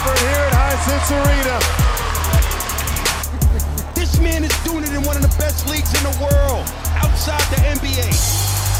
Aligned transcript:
effort 0.00 0.18
here 0.20 0.44
at 0.48 0.52
Hisense 0.56 1.10
Arena. 1.12 1.56
This 3.94 4.18
man 4.18 4.44
is 4.44 4.64
doing 4.64 4.82
it 4.82 4.94
in 4.94 5.02
one 5.04 5.16
of 5.16 5.22
the 5.22 5.34
best 5.38 5.68
leagues 5.68 5.92
in 5.92 6.02
the 6.04 6.16
world, 6.24 6.64
outside 6.96 7.44
the 7.52 7.60
NBA. 7.76 8.08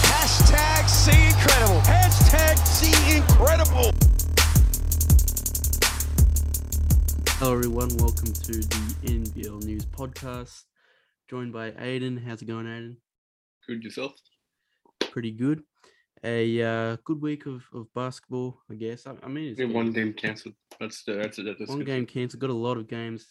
Hashtag 0.09 0.89
see 0.89 1.27
incredible. 1.27 1.81
Hashtag 1.83 2.57
see 2.67 3.17
incredible. 3.17 3.93
Hello, 7.39 7.53
everyone. 7.53 7.91
Welcome 7.99 8.33
to 8.33 8.53
the 8.53 8.81
NBL 9.05 9.63
News 9.65 9.85
Podcast. 9.87 10.65
Joined 11.29 11.53
by 11.53 11.73
Aiden. 11.73 12.25
How's 12.25 12.41
it 12.41 12.47
going, 12.47 12.65
Aiden? 12.65 12.97
Good 13.67 13.83
yourself. 13.83 14.13
Pretty 15.01 15.33
good. 15.33 15.65
A 16.23 16.63
uh, 16.63 16.97
good 17.05 17.21
week 17.23 17.47
of, 17.47 17.65
of 17.73 17.87
basketball, 17.95 18.61
I 18.71 18.75
guess. 18.75 19.07
I, 19.07 19.15
I 19.23 19.29
mean, 19.29 19.51
it's 19.53 19.59
Yeah, 19.61 19.67
one 19.67 19.91
game 19.91 20.13
cancelled. 20.13 20.55
That's 20.79 21.03
the 21.05 21.15
that's 21.15 21.39
it. 21.39 21.47
That's 21.59 21.69
one 21.71 21.79
good. 21.79 21.87
game 21.87 22.07
cancelled. 22.07 22.41
Got 22.43 22.51
a 22.51 22.55
lot 22.55 22.77
of 22.77 22.89
games. 22.89 23.27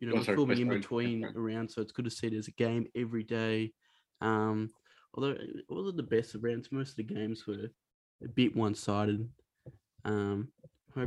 You 0.00 0.08
know, 0.08 0.14
Oh, 0.14 0.18
we're 0.18 0.34
filming 0.34 0.58
in 0.58 0.68
between 0.68 1.24
around, 1.36 1.70
so 1.70 1.80
it's 1.80 1.92
good 1.92 2.04
to 2.06 2.10
see 2.10 2.28
there's 2.28 2.48
a 2.48 2.52
game 2.52 2.86
every 2.96 3.22
day. 3.22 3.72
Um, 4.20 4.70
although 5.14 5.30
it 5.30 5.64
wasn't 5.68 5.96
the 5.96 6.02
best 6.02 6.34
of 6.34 6.42
rounds, 6.42 6.72
most 6.72 6.90
of 6.90 6.96
the 6.96 7.14
games 7.14 7.46
were 7.46 7.68
a 8.24 8.28
bit 8.28 8.56
one-sided. 8.56 9.28
Um, 10.04 10.48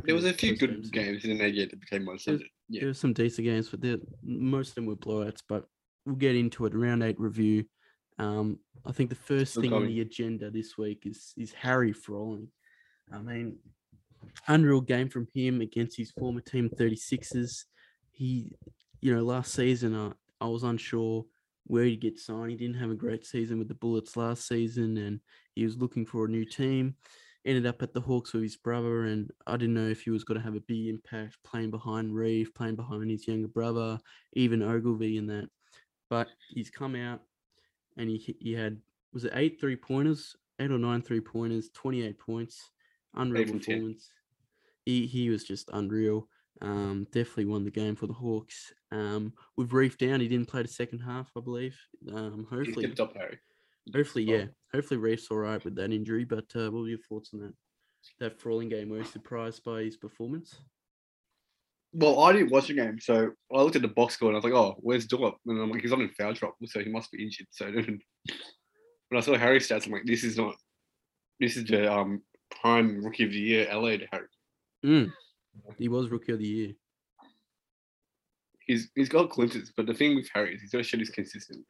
There 0.04 0.14
was 0.14 0.24
a 0.24 0.32
few 0.32 0.56
good 0.56 0.70
again. 0.70 0.90
games 0.90 1.24
in 1.26 1.36
there 1.36 1.48
yet 1.48 1.70
that 1.70 1.80
became 1.80 2.06
one 2.06 2.18
sided. 2.18 2.44
Yeah. 2.70 2.80
There 2.80 2.88
were 2.88 2.94
some 2.94 3.12
decent 3.12 3.44
games, 3.46 3.68
but 3.68 4.00
most 4.22 4.70
of 4.70 4.74
them 4.76 4.86
were 4.86 4.96
blowouts. 4.96 5.42
But 5.46 5.66
we'll 6.06 6.16
get 6.16 6.36
into 6.36 6.64
it. 6.64 6.74
Round 6.74 7.02
eight 7.02 7.20
review. 7.20 7.66
Um, 8.18 8.58
I 8.84 8.92
think 8.92 9.10
the 9.10 9.16
first 9.16 9.52
Still 9.52 9.62
thing 9.62 9.72
on 9.72 9.86
the 9.86 10.00
agenda 10.00 10.50
this 10.50 10.78
week 10.78 11.02
is 11.04 11.34
is 11.36 11.52
Harry 11.52 11.92
Froling. 11.92 12.48
I 13.12 13.18
mean, 13.18 13.58
unreal 14.48 14.80
game 14.80 15.08
from 15.08 15.28
him 15.34 15.60
against 15.60 15.96
his 15.96 16.10
former 16.12 16.40
team 16.40 16.68
36ers. 16.68 17.64
He, 18.10 18.52
you 19.00 19.14
know, 19.14 19.22
last 19.22 19.52
season 19.52 19.94
I, 19.94 20.12
I 20.44 20.48
was 20.48 20.62
unsure 20.62 21.24
where 21.66 21.84
he'd 21.84 22.00
get 22.00 22.18
signed. 22.18 22.50
He 22.50 22.56
didn't 22.56 22.80
have 22.80 22.90
a 22.90 22.94
great 22.94 23.26
season 23.26 23.58
with 23.58 23.68
the 23.68 23.74
Bullets 23.74 24.16
last 24.16 24.46
season, 24.46 24.96
and 24.96 25.20
he 25.54 25.64
was 25.64 25.76
looking 25.76 26.06
for 26.06 26.24
a 26.24 26.28
new 26.28 26.44
team. 26.44 26.94
Ended 27.44 27.66
up 27.66 27.82
at 27.82 27.92
the 27.92 28.00
Hawks 28.00 28.32
with 28.32 28.42
his 28.42 28.56
brother, 28.56 29.04
and 29.04 29.30
I 29.46 29.56
didn't 29.56 29.74
know 29.74 29.88
if 29.88 30.02
he 30.02 30.10
was 30.10 30.24
going 30.24 30.38
to 30.38 30.44
have 30.44 30.56
a 30.56 30.60
big 30.60 30.88
impact 30.88 31.36
playing 31.44 31.70
behind 31.70 32.12
Reath, 32.12 32.52
playing 32.54 32.74
behind 32.74 33.10
his 33.10 33.26
younger 33.28 33.48
brother, 33.48 33.98
even 34.32 34.62
Ogilvy 34.62 35.16
in 35.16 35.26
that. 35.28 35.48
But 36.10 36.28
he's 36.48 36.70
come 36.70 36.96
out 36.96 37.20
and 37.96 38.08
he 38.08 38.36
he 38.40 38.52
had 38.52 38.78
was 39.12 39.24
it 39.24 39.32
eight 39.34 39.60
three 39.60 39.76
pointers, 39.76 40.36
eight 40.58 40.70
or 40.70 40.78
nine 40.78 41.02
three 41.02 41.20
pointers, 41.20 41.70
twenty 41.70 42.04
eight 42.04 42.18
points, 42.18 42.70
unreal 43.14 43.46
from 43.46 43.60
10. 43.60 43.74
performance. 43.74 44.10
He 44.84 45.06
he 45.06 45.30
was 45.30 45.44
just 45.44 45.70
unreal. 45.72 46.28
Um, 46.62 47.06
definitely 47.12 47.46
won 47.46 47.64
the 47.64 47.70
game 47.70 47.96
for 47.96 48.06
the 48.06 48.14
Hawks. 48.14 48.72
Um, 48.90 49.34
with 49.56 49.72
Reath 49.72 49.98
down, 49.98 50.20
he 50.20 50.28
didn't 50.28 50.48
play 50.48 50.62
the 50.62 50.68
second 50.68 51.00
half, 51.00 51.30
I 51.36 51.40
believe. 51.40 51.78
Um, 52.14 52.46
hopefully, 52.48 52.94
up, 52.98 53.14
Harry. 53.14 53.38
hopefully, 53.94 54.24
yeah, 54.24 54.46
hopefully 54.72 54.98
Reath's 54.98 55.28
all 55.30 55.38
right 55.38 55.62
with 55.62 55.74
that 55.76 55.92
injury. 55.92 56.24
But 56.24 56.46
uh, 56.54 56.70
what 56.70 56.82
were 56.82 56.88
your 56.88 56.98
thoughts 56.98 57.30
on 57.34 57.40
that? 57.40 57.54
That 58.20 58.40
Froling 58.40 58.68
game, 58.68 58.88
were 58.88 58.98
you 58.98 59.04
surprised 59.04 59.64
by 59.64 59.82
his 59.82 59.96
performance? 59.96 60.60
Well, 61.92 62.20
I 62.20 62.32
didn't 62.32 62.50
watch 62.52 62.66
the 62.68 62.74
game, 62.74 62.98
so 63.00 63.30
I 63.54 63.62
looked 63.62 63.76
at 63.76 63.82
the 63.82 63.88
box 63.88 64.14
score 64.14 64.28
and 64.28 64.36
I 64.36 64.38
was 64.38 64.44
like, 64.44 64.52
"Oh, 64.52 64.76
where's 64.80 65.06
Duop?" 65.06 65.36
And 65.46 65.60
I'm 65.60 65.70
like, 65.70 65.80
"He's 65.82 65.90
not 65.92 66.00
in 66.00 66.10
foul 66.10 66.34
trouble, 66.34 66.56
so 66.64 66.80
he 66.80 66.90
must 66.90 67.10
be 67.10 67.22
injured." 67.22 67.46
So 67.50 67.70
then, 67.70 68.00
when 69.08 69.18
I 69.18 69.20
saw 69.20 69.34
Harry's 69.36 69.68
stats, 69.68 69.86
I'm 69.86 69.92
like, 69.92 70.04
"This 70.04 70.24
is 70.24 70.36
not. 70.36 70.56
This 71.40 71.56
is 71.56 71.64
the 71.64 71.90
um 71.92 72.22
prime 72.50 73.02
rookie 73.04 73.24
of 73.24 73.30
the 73.30 73.38
year, 73.38 73.68
LA 73.72 73.96
to 73.98 74.06
Harry. 74.12 74.28
Mm. 74.84 75.12
He 75.78 75.88
was 75.88 76.08
rookie 76.10 76.32
of 76.32 76.38
the 76.38 76.46
year. 76.46 76.72
He's 78.66 78.90
he's 78.94 79.08
got 79.08 79.30
glimpses, 79.30 79.72
but 79.76 79.86
the 79.86 79.94
thing 79.94 80.16
with 80.16 80.28
Harry 80.34 80.54
is 80.54 80.60
he's 80.60 80.70
got 80.72 80.84
show 80.84 80.98
he's 80.98 81.10
consistent. 81.10 81.64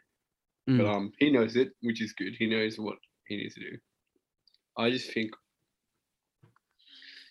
But 0.67 0.73
Mm. 0.73 0.89
um, 0.97 1.13
he 1.21 1.31
knows 1.31 1.55
it, 1.55 1.71
which 1.83 2.03
is 2.03 2.13
good. 2.15 2.35
He 2.37 2.47
knows 2.49 2.77
what 2.79 2.99
he 3.29 3.37
needs 3.37 3.55
to 3.55 3.61
do. 3.61 3.79
I 4.77 4.91
just 4.91 5.13
think 5.13 5.31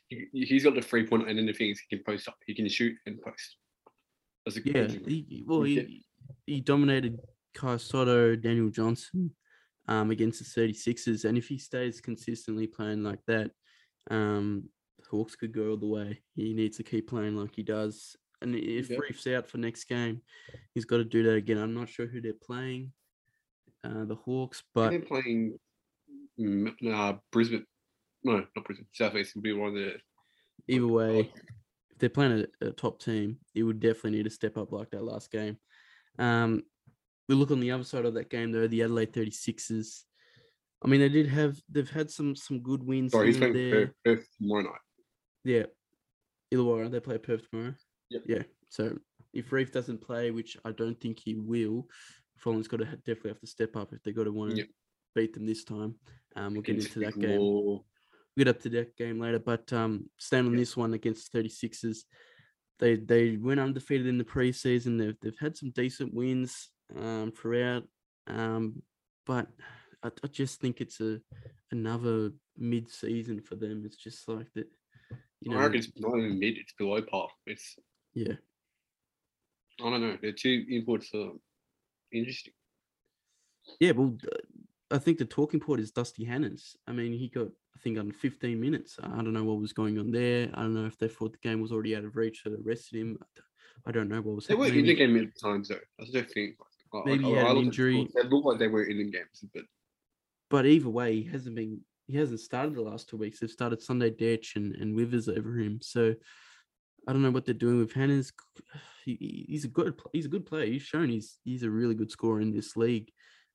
he, 0.10 0.28
he's 0.32 0.64
got 0.64 0.76
the 0.76 0.82
three 0.82 1.06
point, 1.06 1.30
and 1.30 1.48
the 1.48 1.54
thing 1.54 1.70
is 1.70 1.80
he 1.80 1.96
can 1.96 2.04
post 2.06 2.28
up. 2.28 2.38
He 2.46 2.54
can 2.54 2.68
shoot 2.70 2.96
and 3.06 3.22
post. 3.22 3.58
That's 4.46 4.58
a 4.58 4.62
good 4.62 4.76
Yeah, 4.76 5.08
he, 5.08 5.44
well, 5.48 5.64
he 5.64 6.06
he 6.46 6.62
dominated 6.62 7.20
Kai 7.54 7.78
Sotto, 7.78 8.36
Daniel 8.36 8.70
Johnson 8.70 9.32
um, 9.88 10.12
against 10.12 10.56
the 10.56 10.62
36ers. 10.62 11.26
And 11.26 11.38
if 11.38 11.48
he 11.48 11.58
stays 11.58 12.02
consistently 12.02 12.68
playing 12.68 13.04
like 13.04 13.24
that, 13.28 13.52
um, 14.12 14.70
Hawks 15.10 15.36
could 15.36 15.54
go 15.54 15.72
all 15.72 15.78
the 15.78 15.88
way. 15.88 16.22
He 16.36 16.54
needs 16.54 16.78
to 16.78 16.84
keep 16.84 17.10
playing 17.10 17.36
like 17.36 17.56
he 17.56 17.64
does. 17.64 18.16
And 18.42 18.56
if 18.56 18.90
Yep. 18.90 19.00
Reath's 19.00 19.28
out 19.28 19.48
for 19.48 19.58
next 19.58 19.86
game, 19.86 20.22
he's 20.74 20.86
got 20.86 20.98
to 20.98 21.06
do 21.06 21.24
that 21.24 21.36
again. 21.36 21.58
I'm 21.58 21.74
not 21.74 21.90
sure 21.90 22.06
who 22.06 22.22
they're 22.22 22.34
playing, 22.34 22.92
uh, 23.84 24.06
the 24.06 24.16
Hawks, 24.16 24.64
but 24.74 24.90
They're 24.90 25.00
playing 25.00 25.58
uh, 26.92 27.14
Brisbane. 27.32 27.66
No, 28.26 28.44
not 28.56 28.66
Brisbane. 28.66 28.88
Southeast 28.92 29.36
will 29.36 29.44
be 29.44 29.54
one 29.54 29.70
of 29.70 29.76
the. 29.76 29.94
either 30.68 30.88
way, 30.88 31.32
if 31.92 31.98
they're 32.00 32.10
playing 32.10 32.46
a, 32.62 32.66
a 32.66 32.72
top 32.72 33.00
team, 33.00 33.38
it 33.54 33.62
would 33.62 33.80
definitely 33.80 34.12
need 34.12 34.24
to 34.24 34.32
step 34.32 34.58
up 34.58 34.72
like 34.72 34.90
that 34.90 35.04
last 35.04 35.32
game. 35.32 35.58
Um, 36.18 36.64
we 37.30 37.36
look 37.36 37.52
on 37.52 37.60
the 37.60 37.72
other 37.72 37.84
side 37.84 38.04
of 38.06 38.16
that 38.16 38.32
game 38.32 38.52
though, 38.52 38.68
the 38.68 38.82
Adelaide 38.82 39.14
36ers. 39.14 40.02
I 40.84 40.88
mean, 40.88 41.02
they 41.02 41.10
did 41.10 41.28
have 41.28 41.62
they've 41.70 41.90
had 41.90 42.10
some 42.10 42.36
some 42.36 42.62
good 42.62 42.84
wins 42.84 43.12
Sorry, 43.12 43.28
he's 43.28 43.38
playing 43.38 43.54
there. 43.54 43.94
Perth, 44.04 44.28
tomorrow 44.40 44.64
night. 44.64 44.82
Yeah, 45.44 45.64
Illawarra 46.52 46.90
they 46.90 47.00
play 47.00 47.20
Perth 47.20 47.50
tomorrow. 47.50 47.76
Yep. 48.10 48.22
Yeah, 48.26 48.44
so 48.70 48.98
if 49.34 49.52
Reath 49.52 49.72
doesn't 49.72 50.02
play, 50.02 50.32
which 50.32 50.58
I 50.66 50.72
don't 50.72 51.00
think 51.00 51.20
he 51.24 51.36
will, 51.36 51.88
Fulham's 52.38 52.68
got 52.68 52.78
to 52.78 52.86
definitely 52.86 53.32
have 53.32 53.40
to 53.42 53.48
step 53.48 53.76
up 53.76 53.94
if 53.94 54.02
they 54.02 54.12
got 54.12 54.24
to 54.24 54.32
want 54.32 54.52
to 54.52 54.58
Yep. 54.58 54.68
beat 55.14 55.34
them 55.34 55.46
this 55.46 55.64
time. 55.64 55.96
Um, 56.36 56.54
we'll 56.54 56.64
get 56.64 56.78
into 56.78 57.00
that 57.00 57.20
game 57.20 57.40
Law. 57.40 57.84
We'll 58.36 58.46
get 58.46 58.56
up 58.56 58.62
to 58.62 58.70
that 58.70 58.96
game 58.98 59.20
later. 59.20 59.40
But 59.40 59.72
um, 59.74 60.10
staying 60.18 60.46
on 60.46 60.54
Yeah. 60.54 60.60
this 60.60 60.78
one 60.78 60.94
against 60.94 61.32
the 61.32 61.40
36ers, 61.44 62.00
they 62.80 62.96
they 62.98 63.38
went 63.38 63.60
undefeated 63.60 64.08
in 64.08 64.18
the 64.18 64.24
preseason. 64.26 64.98
They've 64.98 65.16
they've 65.22 65.40
had 65.40 65.56
some 65.56 65.72
decent 65.72 66.14
wins 66.14 66.70
um, 66.96 67.32
throughout, 67.32 67.84
um, 68.28 68.82
but 69.26 69.48
I, 70.04 70.10
I 70.24 70.28
just 70.28 70.60
think 70.60 70.82
it's 70.82 71.00
a 71.00 71.22
another 71.72 72.32
mid 72.58 72.90
season 72.90 73.42
for 73.42 73.56
them. 73.56 73.84
It's 73.86 73.96
just 73.98 74.28
like 74.28 74.52
that, 74.56 74.68
you 75.42 75.52
know. 75.52 75.58
I 75.58 75.64
reckon 75.64 75.78
it's 75.80 75.92
not 75.96 76.18
even 76.18 76.38
mid. 76.40 76.58
It's 76.58 76.74
below 76.74 77.02
par. 77.02 77.30
It's 77.46 77.78
Yeah, 78.14 78.34
I 79.82 79.90
don't 79.90 80.02
know. 80.02 80.18
The 80.22 80.34
two 80.34 80.66
imports 80.70 81.12
are 81.14 81.32
interesting. 82.12 82.54
yeah. 83.80 83.92
Well, 83.92 84.18
I 84.92 84.98
think 84.98 85.18
the 85.18 85.26
talking 85.26 85.60
point 85.62 85.80
is 85.80 85.92
Dusty 85.92 86.26
Hanners. 86.26 86.76
I 86.88 86.92
mean, 86.92 87.14
he 87.14 87.30
got 87.30 87.48
I 87.76 87.80
think 87.80 88.00
on 88.00 88.12
15 88.12 88.60
minutes. 88.60 88.98
I 89.04 89.08
don't 89.22 89.34
know 89.34 89.44
what 89.44 89.60
was 89.60 89.74
going 89.74 90.00
on 90.00 90.12
there. 90.12 90.50
I 90.54 90.62
don't 90.62 90.74
know 90.74 90.86
if 90.86 90.98
they 90.98 91.08
thought 91.08 91.34
the 91.34 91.48
game 91.48 91.62
was 91.62 91.72
already 91.72 91.96
out 91.96 92.06
of 92.06 92.16
reach, 92.16 92.42
so 92.44 92.50
they 92.50 92.62
rested 92.62 93.00
him. 93.00 93.18
I 93.86 93.92
don't 93.92 94.08
know 94.10 94.22
what 94.22 94.36
was 94.36 94.48
happening. 94.48 94.58
They 94.58 94.60
were 94.60 94.66
happening. 94.76 94.80
in 95.10 95.14
the 95.14 95.20
game 95.20 95.28
at 95.28 95.40
times 95.42 95.68
though. 95.68 95.80
That's 96.00 96.12
the 96.12 96.24
thing. 96.24 96.56
I- 96.94 96.98
I- 96.98 97.02
Maybe 97.06 97.26
he 97.26 97.34
I- 97.36 97.40
had 97.40 97.48
I 97.48 97.52
an 97.52 97.58
injury. 97.58 98.08
They 98.16 98.24
looked 98.24 98.46
like 98.46 98.60
they 98.60 98.68
were 98.70 98.84
in 98.84 98.98
the 98.98 99.04
games, 99.12 99.44
but 99.54 99.64
but 100.50 100.66
either 100.66 100.90
way, 100.90 101.22
he 101.22 101.24
hasn't 101.30 101.56
been 101.56 101.82
he 102.08 102.16
hasn't 102.18 102.40
started 102.40 102.76
the 102.76 102.82
last 102.82 103.10
two 103.10 103.18
weeks. 103.18 103.40
They've 103.40 103.50
started 103.50 103.82
Sunday 103.82 104.12
Dech 104.12 104.56
and, 104.56 104.76
and 104.76 104.96
Withers 104.96 105.28
over 105.28 105.58
him. 105.58 105.80
So 105.82 106.14
I 107.08 107.14
don't 107.14 107.24
know 107.24 107.32
what 107.32 107.46
they're 107.46 107.54
doing 107.56 107.80
with 107.80 107.94
Hannahs. 107.94 108.32
He, 109.04 109.16
he- 109.20 109.46
he's 109.50 109.66
a 109.66 109.70
good 109.70 110.00
he's 110.14 110.26
a 110.26 110.30
good 110.30 110.46
player. 110.46 110.66
He's 110.68 110.84
shown 110.84 111.10
he's 111.10 111.38
he's 111.44 111.64
a 111.64 111.70
really 111.70 111.96
good 111.96 112.10
scorer 112.12 112.40
in 112.42 112.52
this 112.54 112.78
league. 112.78 113.12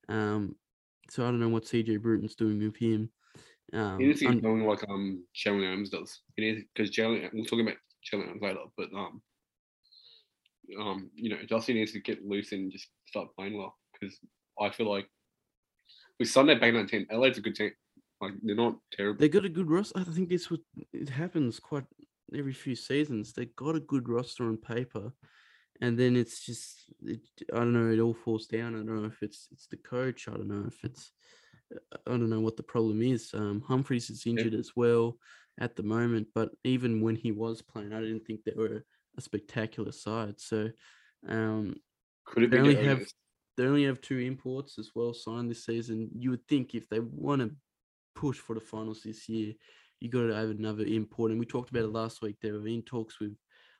Um, 0.07 0.55
so 1.09 1.23
I 1.25 1.31
don't 1.31 1.39
know 1.39 1.49
what 1.49 1.65
CJ 1.65 1.99
Bruton's 2.01 2.35
doing 2.35 2.59
with 2.59 2.77
him. 2.77 3.09
Um, 3.73 3.99
he 3.99 4.05
needs 4.05 4.19
to 4.19 4.27
get 4.27 4.41
going 4.41 4.65
like 4.65 4.83
um 4.89 5.23
Jalen 5.35 5.65
Adams 5.65 5.89
does. 5.89 6.19
He 6.35 6.43
needs 6.43 6.65
because 6.73 6.91
Jalen. 6.91 7.29
We'll 7.33 7.45
talk 7.45 7.61
about 7.61 7.75
Jalen 8.11 8.23
Adams 8.23 8.41
later, 8.41 8.59
but 8.77 8.89
um 8.93 9.21
um 10.79 11.09
you 11.15 11.29
know 11.29 11.37
Dusty 11.47 11.73
needs 11.73 11.91
to 11.93 11.99
get 11.99 12.25
loose 12.25 12.51
and 12.51 12.71
just 12.71 12.87
start 13.05 13.29
playing 13.35 13.57
well 13.57 13.75
because 13.93 14.17
I 14.59 14.69
feel 14.69 14.89
like 14.89 15.07
with 16.19 16.29
Sunday 16.29 16.55
bang 16.55 16.75
on 16.75 16.87
ten, 16.87 17.07
LA's 17.11 17.37
a 17.37 17.41
good 17.41 17.55
team. 17.55 17.71
Like 18.19 18.33
they're 18.43 18.55
not 18.55 18.77
terrible. 18.91 19.19
they 19.19 19.29
got 19.29 19.45
a 19.45 19.49
good 19.49 19.69
roster. 19.69 19.99
I 19.99 20.03
think 20.03 20.29
this 20.29 20.49
would 20.49 20.61
it 20.93 21.09
happens 21.09 21.59
quite 21.59 21.85
every 22.37 22.53
few 22.53 22.75
seasons. 22.75 23.33
They 23.33 23.45
got 23.55 23.75
a 23.75 23.79
good 23.79 24.07
roster 24.07 24.45
on 24.45 24.57
paper, 24.57 25.11
and 25.81 25.97
then 25.97 26.15
it's 26.15 26.45
just 26.45 26.91
it, 27.03 27.21
I 27.53 27.59
don't 27.59 27.73
know. 27.73 27.91
It 27.91 27.99
all 27.99 28.13
falls 28.13 28.45
down. 28.45 28.75
I 28.75 28.77
don't 28.77 29.01
know 29.01 29.05
if 29.05 29.23
it's 29.23 29.47
it's 29.51 29.67
the 29.67 29.77
coach. 29.77 30.27
I 30.27 30.33
don't 30.33 30.47
know 30.49 30.65
if 30.67 30.83
it's 30.83 31.11
I 31.93 32.11
don't 32.11 32.29
know 32.29 32.41
what 32.41 32.57
the 32.57 32.63
problem 32.63 33.01
is. 33.01 33.31
Um, 33.33 33.61
Humphries 33.61 34.09
is 34.09 34.25
injured 34.25 34.53
as 34.53 34.71
well 34.75 35.17
at 35.59 35.75
the 35.75 35.83
moment, 35.83 36.27
but 36.33 36.49
even 36.63 37.01
when 37.01 37.15
he 37.15 37.31
was 37.31 37.61
playing, 37.61 37.93
I 37.93 38.01
didn't 38.01 38.25
think 38.25 38.43
they 38.43 38.53
were 38.55 38.83
a 39.17 39.21
spectacular 39.21 39.91
side. 39.91 40.39
So 40.39 40.69
um, 41.27 41.75
Could 42.25 42.43
it 42.43 42.51
they 42.51 42.57
be 42.57 42.59
only 42.59 42.75
have 42.87 43.07
they 43.57 43.65
only 43.65 43.83
have 43.85 44.01
two 44.01 44.17
imports 44.19 44.79
as 44.79 44.91
well 44.95 45.13
signed 45.13 45.49
this 45.49 45.65
season. 45.65 46.09
You 46.15 46.31
would 46.31 46.47
think 46.47 46.73
if 46.73 46.87
they 46.89 46.99
want 46.99 47.41
to 47.41 47.55
push 48.15 48.37
for 48.37 48.53
the 48.53 48.61
finals 48.61 49.01
this 49.03 49.27
year, 49.29 49.53
you 49.99 50.09
got 50.09 50.27
to 50.27 50.35
have 50.35 50.49
another 50.49 50.85
import. 50.85 51.31
And 51.31 51.39
we 51.39 51.45
talked 51.45 51.69
about 51.69 51.83
it 51.83 51.91
last 51.91 52.21
week. 52.21 52.37
They 52.41 52.51
were 52.51 52.67
in 52.67 52.81
talks 52.81 53.19
with 53.19 53.35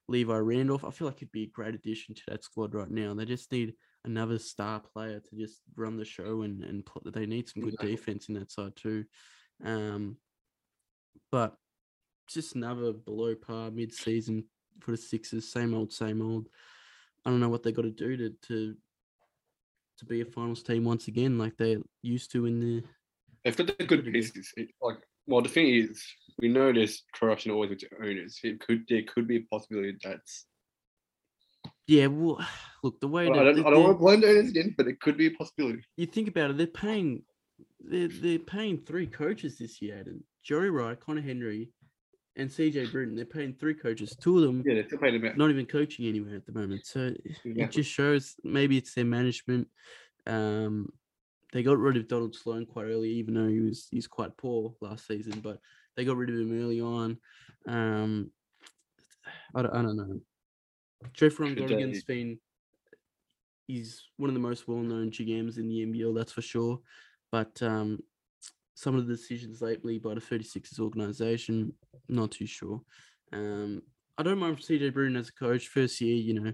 Levi 0.07 0.37
Randolph. 0.37 0.83
I 0.83 0.91
feel 0.91 1.07
like 1.07 1.17
it'd 1.17 1.31
be 1.31 1.43
a 1.43 1.47
great 1.51 1.73
addition 1.75 2.15
to 2.15 2.21
that 2.27 2.43
squad 2.43 2.75
right 2.75 2.91
now. 2.91 3.13
They 3.13 3.25
just 3.25 3.51
need 3.51 3.73
another 4.05 4.39
star 4.39 4.79
player 4.79 5.19
to 5.19 5.35
just 5.35 5.61
run 5.75 5.97
the 5.97 6.05
show 6.05 6.41
and 6.41 6.63
and 6.63 6.85
pl- 6.85 7.11
they 7.11 7.25
need 7.25 7.47
some 7.47 7.61
good 7.61 7.73
Exactly. 7.73 7.95
defense 7.95 8.29
in 8.29 8.35
that 8.35 8.51
side 8.51 8.75
too. 8.75 9.05
Um, 9.63 10.17
but 11.31 11.55
just 12.27 12.55
another 12.55 12.93
below 12.93 13.35
par 13.35 13.71
mid 13.71 13.93
season 13.93 14.45
for 14.79 14.91
the 14.91 14.97
Sixers. 14.97 15.47
Same 15.47 15.73
old, 15.73 15.91
same 15.93 16.21
old. 16.21 16.47
I 17.25 17.29
don't 17.29 17.39
know 17.39 17.49
what 17.49 17.63
they 17.63 17.71
got 17.71 17.83
to 17.83 17.91
do 17.91 18.17
to 18.17 18.29
to 18.47 18.75
to 19.99 20.05
be 20.05 20.21
a 20.21 20.25
finals 20.25 20.63
team 20.63 20.83
once 20.83 21.07
again, 21.07 21.37
like 21.37 21.55
they 21.57 21.77
used 22.01 22.31
to 22.31 22.45
in 22.45 22.59
the. 22.59 22.83
They've 23.43 23.55
got 23.55 23.77
the 23.77 23.85
good 23.85 24.05
pieces. 24.05 24.51
Like, 24.81 24.97
well, 25.27 25.41
the 25.41 25.49
thing 25.49 25.67
is, 25.67 26.03
we 26.39 26.47
know 26.47 26.71
there's 26.73 27.03
corruption 27.13 27.51
always 27.51 27.69
with 27.69 27.81
the 27.81 27.89
owners. 28.03 28.39
It 28.43 28.59
could 28.59 28.85
there 28.89 29.03
could 29.03 29.27
be 29.27 29.37
a 29.37 29.41
possibility 29.41 29.97
that's. 30.03 30.45
Yeah, 31.87 32.07
well, 32.07 32.45
look 32.83 32.99
the 32.99 33.07
way 33.07 33.27
Well, 33.29 33.39
that 33.39 33.47
I 33.49 33.53
don't, 33.53 33.67
I 33.67 33.69
don't 33.69 33.99
want 33.99 34.21
to 34.21 34.27
the 34.27 34.33
owners 34.33 34.49
again, 34.49 34.73
but 34.77 34.87
it 34.87 34.99
could 34.99 35.17
be 35.17 35.27
a 35.27 35.31
possibility. 35.31 35.83
you 35.97 36.05
think 36.05 36.27
about 36.27 36.51
it, 36.51 36.57
they're 36.57 36.67
paying 36.67 37.23
they're 37.79 38.07
they're 38.07 38.39
paying 38.39 38.77
three 38.79 39.07
coaches 39.07 39.57
this 39.57 39.81
year, 39.81 39.97
Adam. 39.99 40.23
Joey 40.43 40.69
Wright, 40.69 40.99
Conner 40.99 41.21
Henry, 41.21 41.69
and 42.35 42.49
CJ 42.49 42.91
Bruton. 42.91 43.15
They're 43.15 43.25
paying 43.25 43.53
three 43.53 43.73
coaches. 43.73 44.15
Two 44.19 44.37
of 44.37 44.43
them 44.43 44.63
Yeah, 44.65 44.75
they're 44.75 44.87
still 44.87 44.99
paying 44.99 45.19
them 45.19 45.29
out. 45.31 45.37
not 45.37 45.49
even 45.49 45.65
coaching 45.65 46.07
anywhere 46.07 46.35
at 46.35 46.45
the 46.45 46.53
moment. 46.53 46.85
So 46.85 47.13
it 47.43 47.71
just 47.71 47.91
shows 47.91 48.35
maybe 48.43 48.77
it's 48.77 48.93
their 48.93 49.05
management. 49.05 49.67
Um, 50.27 50.89
they 51.53 51.63
got 51.63 51.77
rid 51.77 51.97
of 51.97 52.07
Donald 52.07 52.35
Sloan 52.35 52.65
quite 52.65 52.85
early, 52.85 53.09
even 53.09 53.33
though 53.33 53.47
he 53.47 53.59
was 53.59 53.87
he's 53.91 54.07
quite 54.07 54.37
poor 54.37 54.73
last 54.81 55.07
season. 55.07 55.39
But 55.41 55.59
they 55.95 56.05
got 56.05 56.17
rid 56.17 56.29
of 56.29 56.35
him 56.35 56.59
early 56.63 56.81
on. 56.81 57.17
Um, 57.67 58.31
I 59.53 59.61
don't, 59.63 59.75
I 59.75 59.81
don't 59.81 59.97
know. 59.97 60.21
Jeff 61.13 61.37
Gonigan's 61.37 62.03
they- 62.03 62.13
been 62.13 62.39
he's 63.67 64.03
one 64.17 64.29
of 64.29 64.33
the 64.33 64.39
most 64.39 64.67
well-known 64.67 65.11
GMs 65.11 65.57
in 65.57 65.67
the 65.69 65.85
NBL, 65.85 66.13
that's 66.13 66.33
for 66.33 66.41
sure. 66.41 66.79
But 67.31 67.61
um, 67.61 67.99
some 68.75 68.95
of 68.95 69.07
the 69.07 69.13
decisions 69.13 69.61
lately 69.61 69.97
by 69.97 70.13
the 70.13 70.19
36ers 70.21 70.79
organization, 70.79 71.73
not 72.09 72.31
too 72.31 72.47
sure. 72.47 72.81
Um, 73.31 73.81
I 74.17 74.23
don't 74.23 74.39
mind 74.39 74.57
CJ 74.57 74.93
Bruton 74.93 75.15
as 75.15 75.29
a 75.29 75.33
coach. 75.33 75.67
First 75.69 76.01
year, 76.01 76.15
you 76.15 76.33
know, 76.33 76.53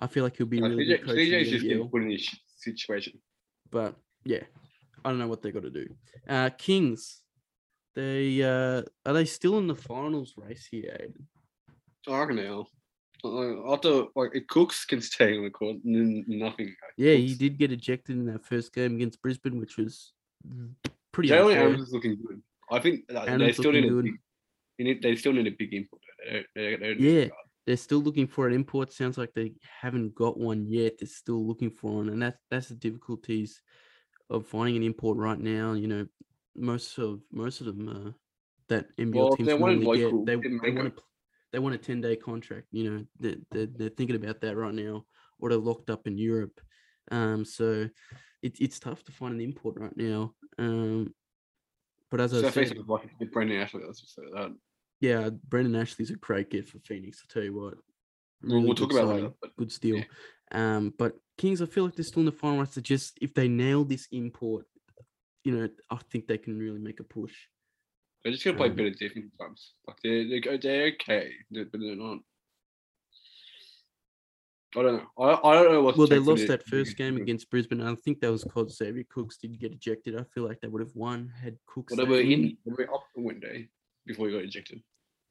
I 0.00 0.08
feel 0.08 0.24
like 0.24 0.36
he'll 0.36 0.46
be 0.46 0.60
Uh, 0.60 0.68
really 0.68 0.84
CJ 0.84 0.88
good 0.88 1.06
coach 1.06 1.18
in 1.18 1.26
CJ's 1.32 1.50
just 1.50 1.64
getting 1.64 1.88
put 1.88 2.02
in 2.02 2.08
this 2.08 2.36
situation. 2.56 3.20
But 3.70 3.94
yeah, 4.24 4.42
I 5.04 5.10
don't 5.10 5.18
know 5.18 5.28
what 5.28 5.42
they 5.42 5.52
got 5.52 5.62
to 5.62 5.70
do. 5.70 5.86
Uh, 6.28 6.50
Kings, 6.50 7.22
they 7.94 8.42
uh, 8.42 8.82
are 9.06 9.12
they 9.12 9.24
still 9.24 9.58
in 9.58 9.68
the 9.68 9.74
finals 9.76 10.34
race 10.36 10.66
here? 10.68 10.96
Aiden? 11.00 12.12
I 12.12 12.18
reckon 12.18 12.36
they 12.36 12.48
are. 12.48 12.64
After 13.24 14.04
like 14.14 14.30
if 14.34 14.46
Cooks 14.46 14.84
can 14.84 15.00
stay 15.00 15.36
on 15.36 15.44
the 15.44 15.50
court, 15.50 15.76
nothing. 15.84 16.74
Yeah, 16.96 17.14
he 17.14 17.34
did 17.34 17.58
get 17.58 17.72
ejected 17.72 18.16
in 18.16 18.26
that 18.26 18.44
first 18.44 18.72
game 18.72 18.94
against 18.96 19.20
Brisbane, 19.22 19.58
which 19.58 19.76
was 19.76 20.12
pretty 21.12 21.28
Jalen. 21.30 21.56
Adams 21.56 21.88
is 21.88 21.92
looking 21.92 22.16
good. 22.24 22.40
I 22.70 22.78
think 22.80 23.06
that 23.08 23.38
they 23.38 23.52
still 23.52 23.72
need 23.72 23.86
a 23.86 24.02
big, 24.02 24.14
they, 24.78 24.84
need, 24.84 25.02
they 25.02 25.16
still 25.16 25.32
need 25.32 25.46
a 25.46 25.50
big 25.50 25.72
input. 25.74 26.00
They 26.24 26.32
don't- 26.32 26.46
they 26.54 26.76
don't- 26.76 27.00
Yeah. 27.00 27.28
They're 27.66 27.76
still 27.76 27.98
looking 27.98 28.26
for 28.26 28.46
an 28.46 28.54
import. 28.54 28.92
Sounds 28.94 29.18
like 29.18 29.34
they 29.34 29.52
haven't 29.62 30.14
got 30.14 30.38
one 30.38 30.66
yet. 30.66 30.98
They're 30.98 31.06
still 31.08 31.46
looking 31.46 31.70
for 31.70 31.96
one, 31.96 32.08
and 32.08 32.22
that's 32.22 32.38
that's 32.50 32.68
the 32.68 32.74
difficulties 32.76 33.60
of 34.30 34.46
finding 34.46 34.76
an 34.76 34.82
import 34.82 35.18
right 35.18 35.38
now. 35.38 35.74
You 35.74 35.86
know, 35.86 36.06
most 36.56 36.96
of 36.98 37.20
most 37.30 37.60
of 37.60 37.66
them 37.66 37.88
uh, 37.88 38.10
that 38.68 38.96
NBL 38.96 39.14
Well, 39.14 39.36
teams 39.36 39.48
they 39.48 39.58
normally 39.58 39.84
local, 39.84 40.24
get, 40.24 40.40
they, 40.42 40.48
they 40.62 40.70
want 40.70 40.96
to 40.96 41.02
they 41.52 41.58
want 41.58 41.74
a 41.74 41.78
ten 41.78 42.00
day 42.00 42.16
contract. 42.16 42.66
You 42.72 42.90
know, 42.90 43.04
they 43.18 43.36
they're, 43.50 43.66
they're 43.66 43.88
thinking 43.90 44.16
about 44.16 44.40
that 44.42 44.56
right 44.56 44.74
now, 44.74 45.04
or 45.38 45.48
they're 45.48 45.58
locked 45.58 45.90
up 45.90 46.06
in 46.06 46.18
Europe. 46.18 46.60
Um, 47.10 47.44
so 47.44 47.88
it, 48.42 48.56
it's 48.60 48.78
tough 48.78 49.02
to 49.04 49.12
find 49.12 49.34
an 49.34 49.40
import 49.40 49.76
right 49.78 49.96
now. 49.96 50.34
Um, 50.58 51.14
but 52.10 52.20
as 52.20 52.32
So 52.32 52.46
I 52.46 52.50
said, 52.50 52.76
like 52.86 53.10
Brandon 53.32 53.60
Ashley, 53.60 53.82
let's 53.86 54.00
just 54.00 54.14
say 54.14 54.22
that. 54.32 54.54
yeah, 55.00 55.30
Brandon 55.48 55.76
Ashley's 55.76 56.10
a 56.10 56.16
great 56.16 56.50
get 56.50 56.68
for 56.68 56.78
Phoenix. 56.80 57.22
I'll 57.22 57.32
tell 57.32 57.44
you 57.44 57.54
what. 57.54 57.74
We'll, 58.42 58.62
we'll 58.62 58.74
talk 58.74 58.92
about 58.92 59.16
that. 59.16 59.34
But 59.40 59.56
Good 59.56 59.72
steal. 59.72 59.96
yeah. 59.96 60.04
Um, 60.52 60.94
but 60.98 61.14
Kings, 61.36 61.60
I 61.60 61.66
feel 61.66 61.84
like 61.84 61.94
they're 61.94 62.04
still 62.04 62.20
in 62.20 62.26
the 62.26 62.32
final. 62.32 62.64
They 62.64 62.80
just 62.80 63.18
if 63.20 63.34
they 63.34 63.48
nail 63.48 63.84
this 63.84 64.06
import, 64.12 64.66
you 65.44 65.56
know, 65.56 65.68
I 65.90 65.98
think 66.10 66.26
they 66.26 66.38
can 66.38 66.58
really 66.58 66.78
make 66.78 67.00
a 67.00 67.04
push. 67.04 67.34
They're 68.28 68.32
just 68.32 68.44
gonna 68.44 68.56
play 68.56 68.68
Um, 68.68 68.76
better 68.76 68.90
defense 68.90 69.26
sometimes. 69.36 69.74
Like 69.86 69.96
they're 70.02 70.28
they're, 70.28 70.40
go- 70.40 70.56
they're 70.58 70.86
okay, 71.00 71.32
they're- 71.50 71.64
but 71.70 71.80
they're 71.80 71.96
not. 71.96 72.18
I 74.76 74.82
don't 74.82 74.96
know. 74.98 75.06
I, 75.24 75.48
I 75.48 75.54
don't 75.54 75.72
know 75.72 75.82
what. 75.82 75.96
Well, 75.96 76.06
they 76.06 76.18
lost 76.18 76.46
that 76.48 76.66
first 76.66 76.96
game 76.98 77.16
against 77.16 77.48
Brisbane. 77.50 77.80
and 77.80 77.88
I 77.88 77.94
think 77.94 78.20
that 78.20 78.30
was 78.30 78.44
called 78.44 78.70
Xavier 78.70 79.04
Cooks 79.08 79.38
did 79.38 79.58
get 79.58 79.72
ejected. 79.72 80.14
I 80.18 80.24
feel 80.34 80.44
like 80.46 80.60
they 80.60 80.68
would 80.68 80.82
have 80.82 80.94
won 80.94 81.32
had 81.42 81.56
Cooks. 81.66 81.96
Well, 81.96 82.04
they 82.04 82.10
were 82.10 82.20
in. 82.20 82.56
They 82.66 82.72
were 82.72 82.92
up 82.94 83.04
the 83.16 83.22
window 83.22 83.64
before 84.06 84.28
he 84.28 84.34
got 84.34 84.44
ejected. 84.44 84.82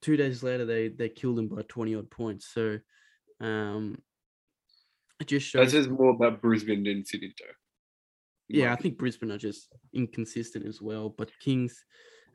Two 0.01 0.17
days 0.17 0.41
later, 0.41 0.65
they 0.65 0.87
they 0.89 1.09
killed 1.09 1.37
him 1.37 1.47
by 1.49 1.61
twenty 1.67 1.93
odd 1.93 2.09
points. 2.09 2.47
So, 2.47 2.79
um, 3.39 4.01
it 5.19 5.27
just 5.27 5.53
That 5.53 5.65
shows. 5.65 5.71
says 5.71 5.87
more 5.87 6.09
about 6.11 6.41
Brisbane 6.41 6.83
than 6.83 7.05
Sydney, 7.05 7.33
though. 7.39 7.53
Yeah, 8.49 8.73
I 8.73 8.75
think 8.75 8.97
Brisbane 8.97 9.31
are 9.31 9.37
just 9.37 9.67
inconsistent 9.93 10.65
as 10.65 10.81
well. 10.81 11.09
But 11.09 11.29
Kings, 11.39 11.85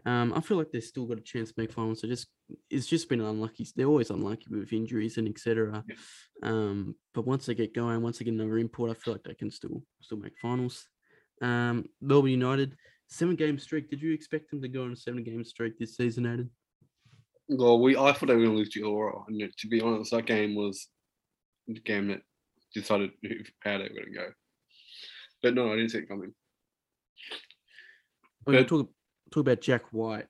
um, 0.04 0.32
I 0.34 0.40
feel 0.40 0.56
like 0.56 0.70
they've 0.72 0.82
still 0.82 1.06
got 1.06 1.18
a 1.18 1.22
chance 1.22 1.50
to 1.50 1.54
make 1.60 1.72
finals. 1.72 2.00
So 2.00 2.08
just 2.08 2.26
it's 2.70 2.86
just 2.86 3.08
been 3.08 3.20
unlucky. 3.20 3.66
They're 3.76 3.86
always 3.86 4.10
unlucky 4.10 4.46
with 4.50 4.72
injuries 4.72 5.18
and 5.18 5.28
etc. 5.28 5.84
Yeah. 5.88 5.94
Um, 6.42 6.96
but 7.14 7.26
once 7.26 7.46
they 7.46 7.54
get 7.54 7.74
going, 7.74 8.02
once 8.02 8.18
they 8.18 8.24
get 8.24 8.34
another 8.34 8.58
import, 8.58 8.90
I 8.90 8.94
feel 8.94 9.14
like 9.14 9.22
they 9.24 9.34
can 9.34 9.50
still 9.50 9.82
still 10.00 10.18
make 10.18 10.36
finals. 10.40 10.88
Um, 11.40 11.86
Melbourne 12.00 12.30
United, 12.32 12.76
seven 13.08 13.36
game 13.36 13.58
streak. 13.58 13.90
Did 13.90 14.02
you 14.02 14.12
expect 14.12 14.50
them 14.50 14.60
to 14.62 14.68
go 14.68 14.84
on 14.84 14.92
a 14.92 14.96
seven 14.96 15.22
game 15.22 15.44
streak 15.44 15.78
this 15.78 15.96
season, 15.96 16.24
Aiden? 16.24 16.48
Well, 17.48 17.80
we 17.80 17.96
I 17.96 18.12
thought 18.12 18.26
they 18.26 18.34
were 18.34 18.40
going 18.44 18.52
to 18.52 18.58
lose 18.58 18.70
to 18.70 18.80
Illawarra, 18.82 19.24
and 19.28 19.52
to 19.58 19.68
be 19.68 19.80
honest, 19.80 20.10
that 20.12 20.26
game 20.26 20.54
was 20.54 20.88
the 21.68 21.80
game 21.80 22.08
that 22.08 22.22
decided 22.74 23.10
who- 23.22 23.44
how 23.60 23.78
they 23.78 23.84
were 23.84 23.88
going 23.90 24.06
to 24.12 24.18
go. 24.18 24.32
But 25.42 25.54
no, 25.54 25.72
I 25.72 25.76
didn't 25.76 25.90
see 25.90 25.98
it 25.98 26.08
coming. 26.08 26.32
We're 28.46 28.54
going 28.54 28.64
But- 28.64 28.68
to 28.68 28.84
talk, 28.84 28.94
talk 29.32 29.42
about 29.42 29.60
Jack 29.60 29.82
White. 29.90 30.26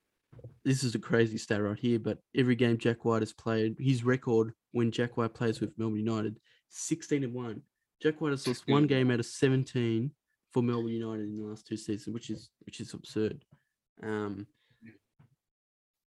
This 0.65 0.83
is 0.83 0.95
a 0.95 0.99
crazy 0.99 1.39
stat 1.39 1.63
right 1.63 1.79
here, 1.79 1.99
but 1.99 2.19
every 2.37 2.55
game 2.55 2.79
Jack 2.79 3.05
White 3.05 3.23
has 3.23 3.33
played, 3.33 3.77
his 3.79 4.05
record 4.05 4.53
when 4.73 4.91
Jack 4.91 5.17
White 5.17 5.35
plays 5.35 5.61
with 5.61 5.77
Melbourne 5.79 5.99
United, 5.99 6.39
16 6.71 7.25
and 7.25 7.35
1. 7.35 7.63
Jack 8.03 8.21
White 8.21 8.31
has 8.31 8.47
lost 8.47 8.67
one 8.67 8.87
game 8.87 9.11
out 9.11 9.21
of 9.21 9.27
17 9.27 10.11
for 10.53 10.63
Melbourne 10.63 10.89
United 10.89 11.25
in 11.25 11.39
the 11.39 11.45
last 11.45 11.67
two 11.67 11.77
seasons, 11.77 12.13
which 12.13 12.31
is 12.31 12.51
which 12.65 12.81
is 12.81 12.95
absurd. 12.95 13.45
Um, 14.03 14.47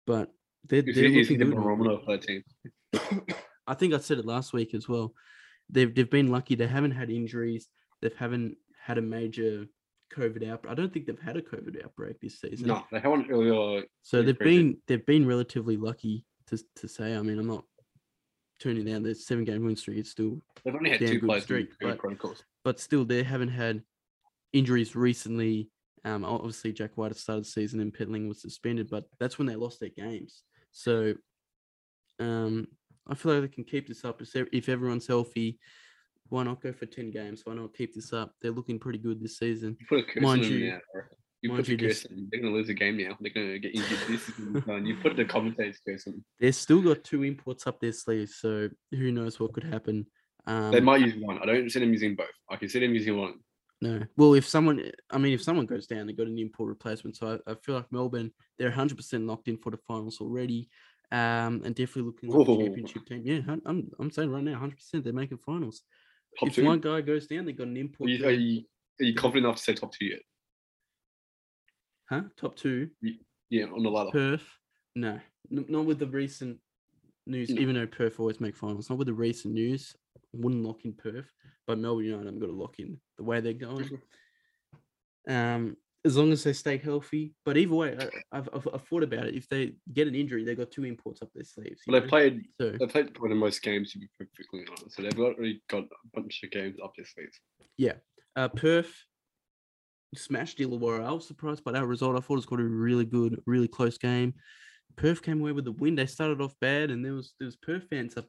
but 0.06 0.32
they're, 0.68 0.82
they're 0.82 0.94
he 0.94 1.20
is 1.20 1.30
looking 1.30 1.50
good. 1.50 1.56
barometer 1.56 1.98
for 2.04 2.18
that 2.18 2.24
team. 2.24 2.44
I 3.68 3.74
think 3.74 3.94
I 3.94 4.00
said 4.00 4.20
it 4.20 4.25
last 4.25 4.54
week 4.54 4.74
as 4.74 4.90
well. 4.90 5.14
They've 5.70 5.94
they've 5.94 6.10
been 6.10 6.32
lucky. 6.32 6.56
They 6.56 6.68
haven't 6.68 6.92
had 6.92 7.10
injuries. 7.10 7.68
They 8.02 8.12
haven't 8.18 8.58
had 8.80 8.98
a 8.98 9.02
major 9.02 9.66
COVID 10.14 10.48
outbreak. 10.50 10.72
I 10.72 10.76
don't 10.76 10.92
think 10.94 11.06
they've 11.06 11.20
had 11.20 11.38
a 11.38 11.42
COVID 11.42 11.84
outbreak 11.84 12.20
this 12.20 12.40
season. 12.40 12.68
No, 12.68 12.84
they 12.92 13.00
haven't 13.00 13.28
really. 13.28 13.80
Uh, 13.80 13.82
So 14.02 14.22
they've 14.22 14.38
been 14.38 14.78
they've 14.88 15.06
been 15.06 15.26
relatively 15.26 15.78
lucky 15.78 16.26
to 16.48 16.58
to 16.78 16.88
say. 16.88 17.16
I 17.16 17.22
mean, 17.22 17.40
I'm 17.40 17.48
not 17.48 17.66
turning 18.60 18.86
down 18.86 19.04
the 19.04 19.14
seven 19.16 19.44
game 19.44 19.66
win 19.66 19.76
streak. 19.76 19.98
It's 19.98 20.12
still, 20.12 20.42
they've 20.64 20.74
only 20.74 20.92
had 20.92 21.00
two 21.00 21.20
players 21.28 21.44
streak, 21.44 21.70
but- 21.90 22.00
but 22.64 22.80
still, 22.80 23.04
they 23.04 23.22
haven't 23.24 23.50
had 23.50 23.84
injuries 24.54 24.96
recently. 24.96 25.70
Um, 26.06 26.24
obviously 26.24 26.72
Jack 26.72 26.92
White 26.96 27.10
had 27.10 27.18
started 27.18 27.46
the 27.46 27.50
season 27.50 27.80
and 27.82 27.92
Petling 27.94 28.28
was 28.28 28.40
suspended, 28.42 28.90
but 28.90 29.06
that's 29.20 29.38
when 29.40 29.48
they 29.48 29.56
lost 29.56 29.80
their 29.80 29.90
games. 29.90 30.44
So, 30.72 31.16
um, 32.20 32.68
I 33.08 33.16
feel 33.16 33.34
like 33.34 33.42
they 33.50 33.56
can 33.56 33.64
keep 33.64 33.88
this 33.88 34.06
up 34.06 34.22
if 34.22 34.70
everyone's 34.70 35.08
healthy. 35.08 35.60
Why 36.36 36.44
not 36.44 36.62
go 36.62 36.74
for 36.74 36.86
ten 36.86 37.12
games? 37.12 37.44
Why 37.46 37.54
not 37.54 37.74
keep 37.74 37.96
this 37.96 38.12
up? 38.12 38.34
They're 38.42 38.51
looking 38.51 38.77
pretty 38.77 39.00
good 39.00 39.22
this 39.22 39.38
season. 39.38 39.77
You 39.80 39.86
put 39.88 40.00
a 40.00 40.04
curse 40.04 40.22
Mind 40.22 40.44
on 40.44 40.50
them 40.50 40.60
you- 40.60 40.72
now. 40.72 40.80
Reckon. 40.94 41.18
You 41.42 41.50
put 41.51 41.65
the 41.65 41.77
curse 41.77 42.06
on 42.06 42.15
them. 42.18 42.27
They're 42.30 42.42
going 42.42 42.51
to 42.51 42.60
lose 42.60 42.68
a 42.68 42.74
game 42.74 42.98
now. 42.98 43.18
They're 43.22 43.32
going 43.32 43.51
to 43.51 43.60
get 43.60 43.74
injured. 43.74 44.00
This 44.10 44.27
is 44.27 44.63
done. 44.65 44.86
You 44.86 44.98
put 44.98 45.15
the 45.15 45.24
commentators 45.24 45.80
curse 45.88 46.08
on 46.08 46.13
them. 46.13 46.25
They've 46.42 46.54
still 46.54 46.82
got 46.82 47.06
two 47.06 47.24
imports 47.24 47.68
up 47.68 47.80
their 47.80 47.94
sleeves, 47.94 48.36
so 48.36 48.68
who 48.92 49.13
knows 49.13 49.39
what 49.39 49.54
could 49.54 49.63
happen. 49.63 50.08
Um, 50.46 50.72
They 50.72 50.82
might 50.82 51.00
use 51.00 51.15
one. 51.15 51.39
I 51.42 51.46
don't 51.46 51.72
see 51.72 51.80
them 51.80 51.94
using 51.94 52.15
both. 52.15 52.27
I 52.50 52.58
can 52.58 52.68
see 52.68 52.80
them 52.80 52.94
using 52.94 53.18
one. 53.18 53.36
No. 53.80 54.01
Well, 54.18 54.34
if 54.34 54.46
someone, 54.46 54.92
I 55.12 55.18
mean, 55.18 55.32
if 55.32 55.42
someone 55.42 55.68
goes 55.68 55.88
down, 55.88 56.06
they've 56.06 56.18
got 56.18 56.27
an 56.27 56.38
import 56.38 56.68
replacement. 56.68 57.15
So 57.15 57.39
I, 57.48 57.51
I 57.51 57.56
feel 57.63 57.75
like 57.75 57.89
Melbourne, 57.94 58.32
they're 58.60 58.72
100% 58.72 59.25
locked 59.25 59.48
in 59.48 59.56
for 59.56 59.72
the 59.72 59.80
finals 59.88 60.20
already. 60.20 60.68
Um, 61.12 61.62
and 61.63 61.75
definitely 61.75 62.12
looking 62.12 62.30
like 62.30 62.48
a 62.48 62.65
championship 62.65 63.06
team. 63.06 63.22
Yeah, 63.24 63.39
I'm, 63.65 63.89
I'm 64.00 64.12
saying 64.12 64.32
right 64.32 64.44
now, 64.44 64.60
100% 64.60 65.04
they're 65.04 65.13
making 65.13 65.38
finals. 65.38 65.84
Top 66.39 66.50
if 66.50 66.56
two. 66.56 66.65
one 66.65 66.80
guy 66.80 67.01
goes 67.01 67.27
down, 67.27 67.46
they've 67.46 67.58
got 67.58 67.68
an 67.68 67.77
Are 67.77 67.80
import. 67.80 68.10
you, 68.10 68.25
are, 68.25 68.32
you, 68.32 68.63
are 69.01 69.06
you 69.06 69.13
confident 69.15 69.46
enough 69.46 69.58
to 69.58 69.63
say 69.63 69.74
top 69.74 69.94
two 69.94 70.06
yet? 70.06 70.20
Huh? 72.10 72.22
Top 72.38 72.56
two. 72.56 72.89
Yeah, 73.50 73.65
on 73.65 73.84
the 73.84 73.89
ladder. 73.89 74.12
Perth. 74.12 74.48
No, 74.96 75.20
n- 75.51 75.65
not 75.68 75.86
with 75.86 76.00
the 76.00 76.08
recent 76.08 76.58
news. 77.25 77.50
No. 77.50 77.62
Even 77.62 77.75
though 77.75 77.88
Perth 77.88 78.20
always 78.20 78.39
make 78.39 78.56
finals, 78.56 78.89
not 78.89 79.00
with 79.00 79.08
the 79.08 79.13
recent 79.13 79.54
news. 79.54 79.96
I 80.18 80.20
wouldn't 80.34 80.63
lock 80.63 80.84
in 80.86 80.94
Perth, 80.94 81.32
but 81.65 81.80
Melbourne 81.80 82.06
United, 82.06 82.27
I'm 82.27 82.39
going 82.39 82.51
to 82.51 82.58
lock 82.58 82.80
in 82.80 83.00
the 83.18 83.24
way 83.24 83.39
they're 83.39 83.54
going. 83.54 83.89
Um, 85.27 85.77
as 86.06 86.16
long 86.16 86.32
as 86.32 86.44
they 86.44 86.54
stay 86.54 86.78
healthy. 86.78 87.34
But 87.44 87.58
either 87.58 87.74
way, 87.74 87.98
I, 88.00 88.38
I've, 88.38 88.50
I've, 88.54 88.68
I've 88.74 88.84
thought 88.84 89.04
about 89.04 89.26
it. 89.26 89.36
If 89.36 89.50
they 89.50 89.74
get 89.92 90.08
an 90.08 90.16
injury, 90.16 90.44
they've 90.46 90.58
got 90.58 90.72
two 90.72 90.86
imports 90.86 91.22
up 91.22 91.30
their 91.34 91.44
sleeves. 91.44 91.82
Well, 91.88 92.00
they 92.00 92.08
played. 92.08 92.46
So 92.62 92.72
They 92.80 92.88
played 92.88 93.20
one 93.20 93.32
of 93.32 93.38
the 93.38 93.42
most 93.42 93.62
games 93.64 93.92
to 93.94 94.00
be 94.00 94.08
perfectly 94.18 94.66
honest. 94.70 94.96
So 94.96 95.02
they've 95.02 95.16
got 95.16 95.36
already 95.36 95.62
got 95.70 95.84
a 95.84 95.88
bunch 96.14 96.42
of 96.44 96.52
games 96.52 96.78
up 96.84 96.94
their 96.96 97.06
sleeves. 97.06 97.40
Yeah, 97.78 97.94
uh, 98.36 98.48
Perth 98.50 98.94
smashed 100.16 100.60
Illawarra. 100.60 101.06
I 101.06 101.12
was 101.12 101.28
surprised 101.28 101.64
by 101.64 101.72
that 101.74 101.86
result. 101.86 102.16
I 102.16 102.20
thought 102.20 102.36
it 102.36 102.38
was 102.38 102.46
going 102.46 102.62
to 102.62 102.70
be 102.70 102.74
a 102.74 102.78
really 102.78 103.06
good, 103.06 103.42
really 103.46 103.68
close 103.68 103.98
game. 103.98 104.34
Perth 104.96 105.22
came 105.22 105.42
away 105.42 105.52
with 105.52 105.66
the 105.66 105.74
win. 105.74 105.96
They 105.96 106.06
started 106.06 106.40
off 106.40 106.54
bad, 106.62 106.92
and 106.92 107.04
there 107.04 107.14
was 107.14 107.34
there 107.40 107.48
was 107.48 107.58
Perth 107.58 107.84
fans 107.90 108.16
up, 108.16 108.28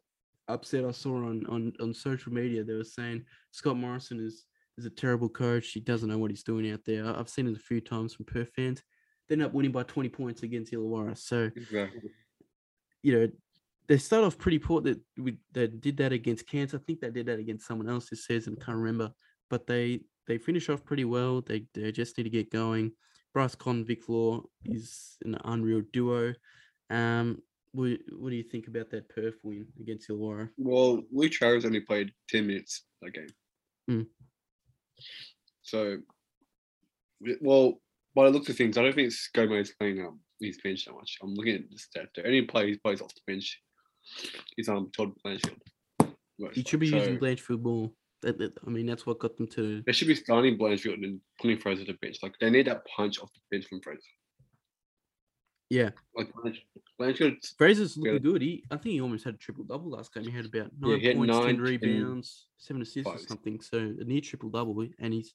upset. 0.48 0.84
I 0.84 0.92
saw 0.92 1.14
on, 1.16 1.44
on 1.46 1.72
on 1.80 1.92
social 1.92 2.32
media 2.32 2.64
they 2.64 2.74
were 2.74 2.84
saying 2.84 3.24
Scott 3.52 3.76
Morrison 3.76 4.24
is 4.24 4.46
is 4.78 4.86
a 4.86 4.90
terrible 4.90 5.28
coach. 5.28 5.68
He 5.68 5.80
doesn't 5.80 6.08
know 6.08 6.18
what 6.18 6.30
he's 6.30 6.42
doing 6.42 6.70
out 6.70 6.84
there. 6.84 7.06
I've 7.06 7.28
seen 7.28 7.46
it 7.46 7.56
a 7.56 7.60
few 7.60 7.80
times 7.80 8.14
from 8.14 8.26
Perth 8.26 8.50
fans. 8.54 8.82
They 9.28 9.34
end 9.34 9.42
up 9.42 9.52
winning 9.52 9.72
by 9.72 9.82
20 9.82 10.08
points 10.10 10.42
against 10.42 10.72
Illawarra. 10.72 11.16
So 11.16 11.50
Exactly. 11.56 12.10
you 13.02 13.18
know, 13.18 13.28
they 13.88 13.98
start 13.98 14.24
off 14.24 14.38
pretty 14.38 14.58
poor. 14.58 14.80
That 14.80 15.00
we 15.16 15.38
they 15.52 15.68
did 15.68 15.96
that 15.98 16.12
against 16.12 16.48
Cairns. 16.48 16.74
I 16.74 16.78
think 16.78 17.00
they 17.00 17.10
did 17.10 17.26
that 17.26 17.38
against 17.38 17.66
someone 17.66 17.88
else 17.88 18.10
this 18.10 18.26
season. 18.26 18.56
I 18.60 18.64
can't 18.64 18.78
remember, 18.78 19.12
but 19.48 19.66
they 19.66 20.00
they 20.26 20.38
finish 20.38 20.68
off 20.68 20.84
pretty 20.84 21.04
well. 21.04 21.40
They 21.40 21.66
they 21.72 21.92
just 21.92 22.18
need 22.18 22.24
to 22.24 22.30
get 22.30 22.50
going. 22.50 22.92
Bryce 23.32 23.54
Cotton, 23.54 23.84
Vic 23.84 24.08
Law 24.08 24.42
is 24.64 25.16
an 25.24 25.36
unreal 25.44 25.82
duo. 25.92 26.34
Um, 26.90 27.42
what 27.72 27.98
what 28.16 28.30
do 28.30 28.36
you 28.36 28.42
think 28.42 28.66
about 28.66 28.90
that 28.90 29.08
Perth 29.08 29.36
win 29.44 29.66
against 29.78 30.08
Illawarra? 30.08 30.50
Well, 30.56 31.02
Luke 31.12 31.32
Travers 31.32 31.64
only 31.64 31.80
played 31.80 32.12
ten 32.28 32.46
minutes 32.46 32.84
that 33.02 33.14
game. 33.14 33.28
Mm. 33.88 34.06
So, 35.62 35.98
well, 37.40 37.80
by 38.14 38.24
the 38.26 38.30
look 38.30 38.48
of 38.48 38.56
things, 38.56 38.78
I 38.78 38.82
don't 38.82 38.94
think 38.94 39.12
Gomez 39.34 39.74
playing 39.78 40.00
um 40.04 40.20
his 40.40 40.58
bench 40.62 40.84
that 40.84 40.92
much. 40.94 41.16
I'm 41.22 41.34
looking 41.34 41.54
at 41.56 41.62
the 41.70 41.76
stats. 41.76 42.08
The 42.14 42.26
only 42.26 42.42
player 42.42 42.66
he 42.66 42.76
plays 42.76 43.00
off 43.00 43.14
the 43.14 43.20
bench 43.32 43.60
is 44.58 44.68
um 44.68 44.90
Todd 44.96 45.12
Blanchfield. 45.24 45.60
He 46.52 46.62
should 46.62 46.80
be 46.80 46.88
using 46.88 47.18
So, 47.18 47.20
Blanchfield 47.20 47.62
more. 47.62 47.90
That, 48.22 48.38
that- 48.38 48.58
I 48.66 48.70
mean, 48.70 48.86
that's 48.86 49.06
what 49.06 49.18
got 49.18 49.36
them 49.36 49.46
to. 49.48 49.82
They 49.86 49.92
should 49.92 50.08
be 50.08 50.14
starting 50.14 50.58
Blanchfield 50.58 51.02
and 51.04 51.20
putting 51.40 51.58
Fraser 51.58 51.84
to 51.84 51.92
the 51.92 51.98
bench. 51.98 52.18
Like 52.22 52.34
they 52.40 52.50
need 52.50 52.66
that 52.66 52.84
punch 52.94 53.18
off 53.18 53.30
the 53.32 53.40
bench 53.50 53.66
from 53.68 53.80
Fraser. 53.80 54.00
Yeah, 55.68 55.90
Like 56.14 56.32
Blanch- 56.34 56.64
Blanchfield, 57.00 57.54
Fraser's 57.58 57.96
Yeah. 57.96 58.12
looking 58.12 58.32
good. 58.32 58.42
He, 58.42 58.64
I 58.70 58.76
think 58.76 58.92
he 58.92 59.00
almost 59.00 59.24
had 59.24 59.34
a 59.34 59.38
triple 59.38 59.64
double 59.64 59.90
last 59.90 60.14
game. 60.14 60.22
He 60.24 60.30
had 60.30 60.44
about 60.46 60.70
nine 60.78 61.00
he 61.00 61.06
had 61.06 61.16
points, 61.16 61.32
ten 61.34 61.44
nine, 61.44 61.54
10 61.56 61.60
rebounds, 61.60 62.46
seven 62.56 62.82
assists 62.82 63.10
or 63.10 63.18
something. 63.18 63.60
So 63.60 63.78
a 63.78 64.04
near 64.04 64.20
triple 64.20 64.48
double, 64.50 64.86
and 65.00 65.12
he's, 65.12 65.34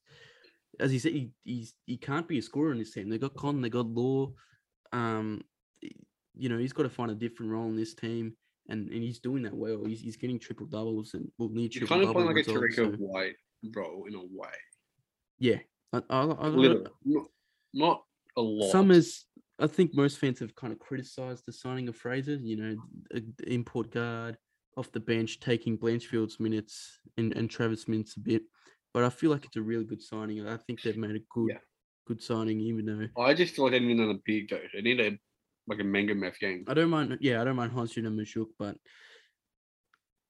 as 0.79 0.89
he 0.91 0.99
said, 0.99 1.11
he 1.11 1.31
he's, 1.43 1.73
he 1.85 1.97
can't 1.97 2.27
be 2.29 2.37
a 2.37 2.41
scorer 2.41 2.71
in 2.71 2.77
this 2.79 2.93
team. 2.93 3.09
They 3.09 3.17
got 3.17 3.35
Con, 3.35 3.61
they 3.61 3.69
got 3.69 3.87
Law. 3.87 4.31
Um, 4.93 5.41
you 6.33 6.47
know, 6.47 6.57
he's 6.57 6.73
got 6.73 6.83
to 6.83 6.89
find 6.89 7.11
a 7.11 7.15
different 7.15 7.51
role 7.51 7.67
in 7.67 7.75
this 7.75 7.93
team, 7.93 8.33
and 8.69 8.89
and 8.89 9.03
he's 9.03 9.19
doing 9.19 9.43
that 9.43 9.53
well. 9.53 9.83
He's 9.83 9.99
he's 9.99 10.15
getting 10.17 10.39
triple 10.39 10.65
doubles 10.65 11.13
and 11.13 11.29
will 11.37 11.49
need 11.49 11.73
triple 11.73 11.89
kind 11.89 12.03
of 12.07 12.13
playing 12.13 12.27
like 12.27 12.47
a 12.47 12.53
results. 12.53 12.75
Terrico 12.77 12.97
so- 12.97 13.03
White 13.03 13.35
role 13.75 14.05
in 14.07 14.15
a 14.15 14.19
way. 14.23 14.49
yeah, 15.39 15.57
I, 15.91 15.97
I, 16.09 16.21
I, 16.23 16.47
I, 16.47 16.49
not, 17.03 17.27
not 17.73 18.03
a 18.37 18.41
lot. 18.41 18.71
Summers, 18.71 19.25
I 19.61 19.67
think 19.67 19.93
most 19.93 20.17
fans 20.17 20.39
have 20.39 20.55
kind 20.55 20.73
of 20.73 20.79
criticized 20.79 21.43
the 21.45 21.53
signing 21.53 21.87
of 21.87 21.95
Fraser. 21.95 22.35
You 22.35 22.55
know, 22.57 22.75
the 23.11 23.53
import 23.53 23.91
guard 23.91 24.37
off 24.77 24.91
the 24.91 24.99
bench, 24.99 25.39
taking 25.39 25.77
Blanchfield's 25.77 26.39
minutes 26.39 26.99
and, 27.17 27.33
and 27.37 27.49
Travis 27.49 27.87
minutes 27.87 28.17
a 28.17 28.21
bit. 28.21 28.43
But 28.93 29.03
I 29.03 29.09
feel 29.09 29.29
like 29.31 29.45
it's 29.45 29.55
a 29.57 29.61
really 29.61 29.85
good 29.85 30.01
signing. 30.01 30.45
I 30.47 30.57
think 30.57 30.81
they've 30.81 30.97
made 30.97 31.15
a 31.15 31.19
good, 31.29 31.49
Yeah. 31.51 31.57
good 32.07 32.21
signing. 32.21 32.59
Even 32.59 32.85
though 32.85 33.21
I 33.21 33.33
just 33.33 33.55
feel 33.55 33.65
like 33.65 33.73
they 33.73 33.79
need 33.79 33.97
another 33.97 34.19
big 34.25 34.49
though. 34.49 34.61
They 34.73 34.81
need 34.81 34.99
a 34.99 35.17
like 35.67 35.79
a 35.79 35.83
Mangok 35.83 36.17
Mathiang. 36.17 36.63
I 36.67 36.73
don't 36.73 36.89
mind, 36.89 37.17
yeah, 37.21 37.39
I 37.39 37.43
don't 37.43 37.55
mind 37.55 37.71
Hansun 37.71 38.07
and 38.07 38.19
Mashuk, 38.19 38.47
but 38.57 38.75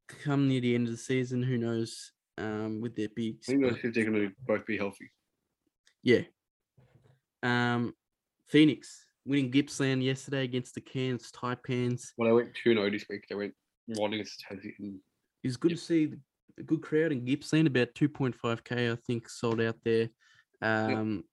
come 0.07 0.47
near 0.50 0.59
the 0.61 0.75
end 0.75 0.88
of 0.88 0.91
the 0.93 0.97
season, 0.97 1.41
who 1.41 1.57
knows? 1.57 2.11
Um, 2.38 2.81
with 2.81 2.95
their 2.95 3.07
bigs, 3.15 3.47
I 3.47 3.51
think 3.53 3.63
those 3.63 3.77
if 3.83 3.93
they're 3.93 4.05
going 4.05 4.27
to 4.27 4.31
both 4.45 4.65
be 4.65 4.77
healthy. 4.77 5.11
yeah. 6.03 6.21
Um, 7.43 7.93
Phoenix 8.47 9.05
winning 9.25 9.51
Gippsland 9.51 10.04
yesterday 10.04 10.44
against 10.44 10.75
the 10.75 10.82
Cairns 10.82 11.32
Taipans. 11.32 12.12
Well, 12.18 12.30
they 12.30 12.34
went 12.34 12.56
two 12.63 12.74
0 12.74 12.90
this 12.90 13.06
week. 13.10 13.25
They 13.30 13.36
went 13.36 13.54
one 13.88 14.13
against 14.13 14.44
Tassie 14.50 14.74
and 14.80 15.00
It 15.44 15.48
was 15.48 15.58
good 15.58 15.72
Yep. 15.72 15.80
to 15.80 15.86
see 15.86 16.06
the- 16.08 16.20
a 16.58 16.63
good 16.63 16.82
crowd 16.82 17.12
in 17.12 17.25
Gippsland, 17.25 17.66
about 17.68 17.94
2.5k, 17.96 18.92
I 18.92 18.96
think, 19.08 19.30
sold 19.30 19.62
out 19.62 19.78
there. 19.84 20.10
Um, 20.62 21.24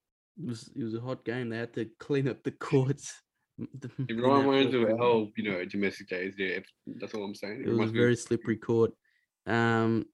it 0.41 0.47
was 0.47 0.69
it 0.75 0.83
was 0.85 0.95
a 0.95 1.01
hot 1.01 1.25
game. 1.25 1.49
They 1.49 1.59
had 1.59 1.75
to 1.75 1.87
clean 1.99 2.29
up 2.29 2.43
the 2.45 2.53
courts. 2.53 3.21
m- 3.59 3.69
the- 3.75 3.91
it 3.99 4.11
in 4.11 4.17
that 4.19 4.23
reminds 4.23 4.73
me 4.73 4.83
of 4.83 4.89
room. 4.89 5.01
our 5.03 5.29
you 5.37 5.51
know 5.51 5.65
domestic 5.65 6.09
days. 6.09 6.35
Yeah, 6.39 6.61
that's 6.87 7.13
all 7.15 7.25
I'm 7.25 7.35
saying. 7.35 7.63
It 7.67 7.71
was 7.73 7.91
a 7.91 7.93
very 7.93 8.15
slippery 8.17 8.57
court. 8.57 8.93
Um, 9.47 10.07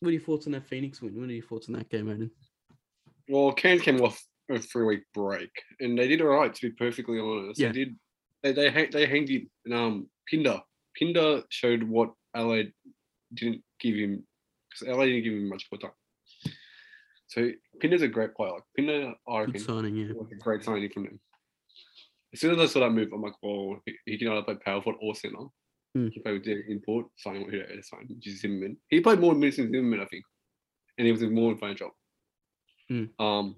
what 0.00 0.10
are 0.10 0.12
your 0.12 0.20
thoughts 0.20 0.46
on 0.46 0.52
that 0.52 0.66
Phoenix 0.68 1.00
win? 1.00 1.14
What 1.18 1.30
are 1.30 1.32
your 1.32 1.42
thoughts 1.46 1.68
on 1.68 1.74
that 1.76 1.88
game, 1.88 2.06
Aiden? 2.06 2.30
well, 3.28 3.52
Cairns 3.52 3.80
came 3.82 4.00
off 4.02 4.22
a 4.50 4.58
three 4.58 4.84
week 4.84 5.02
break 5.14 5.50
and 5.80 5.98
they 5.98 6.06
did 6.08 6.20
all 6.20 6.28
right. 6.28 6.54
To 6.54 6.68
be 6.70 6.74
perfectly 6.76 7.18
honest, 7.18 7.60
Yeah. 7.60 7.68
they 7.68 7.84
did. 7.84 7.96
They 8.42 8.52
they 8.52 8.86
they 8.92 9.06
hanged 9.06 9.30
it. 9.30 9.48
And, 9.64 9.74
um, 9.74 10.10
Pinder 10.30 10.60
Pinder 10.98 11.42
showed 11.50 11.82
what 11.82 12.12
Adelaide 12.34 12.72
didn't 13.34 13.62
give 13.80 13.96
him 13.96 14.26
because 14.70 14.88
Adelaide 14.88 15.10
didn't 15.12 15.24
give 15.24 15.32
him 15.34 15.48
much 15.48 15.66
more 15.72 15.78
time. 15.80 16.52
So 17.28 17.50
Pinder's 17.80 18.02
a 18.02 18.08
great 18.08 18.34
player. 18.34 18.52
Like 18.52 18.62
Pinder, 18.76 19.14
I 19.28 19.40
Good 19.44 19.54
reckon, 19.54 19.60
signing, 19.60 19.96
yeah. 19.96 20.12
was 20.12 20.30
a 20.32 20.36
great 20.36 20.62
signing 20.64 20.90
from 20.90 21.04
them. 21.04 21.20
As 22.32 22.40
soon 22.40 22.52
as 22.52 22.58
I 22.60 22.66
saw 22.66 22.80
that 22.80 22.90
move, 22.90 23.08
I'm 23.12 23.22
like, 23.22 23.34
well, 23.42 23.80
he, 23.86 23.94
he 24.04 24.18
can 24.18 24.28
either 24.28 24.42
play 24.42 24.56
power 24.64 24.82
forward 24.82 24.98
or 25.00 25.14
center. 25.14 25.46
Mm. 25.96 26.10
He 26.12 26.20
played 26.20 26.34
with 26.34 26.44
the 26.44 26.62
import, 26.70 27.06
signing 27.16 27.42
what 27.44 27.52
he 27.52 27.58
had 27.58 27.68
to 27.68 27.82
sign, 27.82 28.06
which 28.08 28.26
is 28.26 28.40
Zimmerman. 28.40 28.76
He 28.88 29.00
played 29.00 29.18
more 29.20 29.34
minutes 29.34 29.56
than 29.56 29.70
Zimmerman, 29.72 30.00
I 30.00 30.06
think. 30.06 30.24
And 30.98 31.06
he 31.06 31.12
was 31.12 31.22
a 31.22 31.28
more 31.30 31.52
advanced 31.52 31.78
job. 31.78 31.92
Mm. 32.90 33.08
Um, 33.18 33.56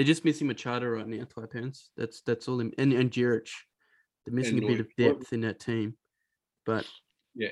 They're 0.00 0.06
just 0.06 0.24
missing 0.24 0.46
Machado 0.46 0.86
right 0.88 1.06
now, 1.06 1.24
Taipans. 1.24 1.88
That's 1.94 2.22
that's 2.22 2.48
all. 2.48 2.56
Them, 2.56 2.72
and 2.78 2.90
and 2.94 3.10
Jeric. 3.10 3.50
They're 4.24 4.34
missing 4.34 4.56
a 4.64 4.66
bit 4.66 4.80
of 4.80 4.88
Well- 4.96 5.08
depth 5.12 5.34
in 5.34 5.42
that 5.42 5.60
team, 5.60 5.94
but 6.64 6.86
Yeah. 7.34 7.50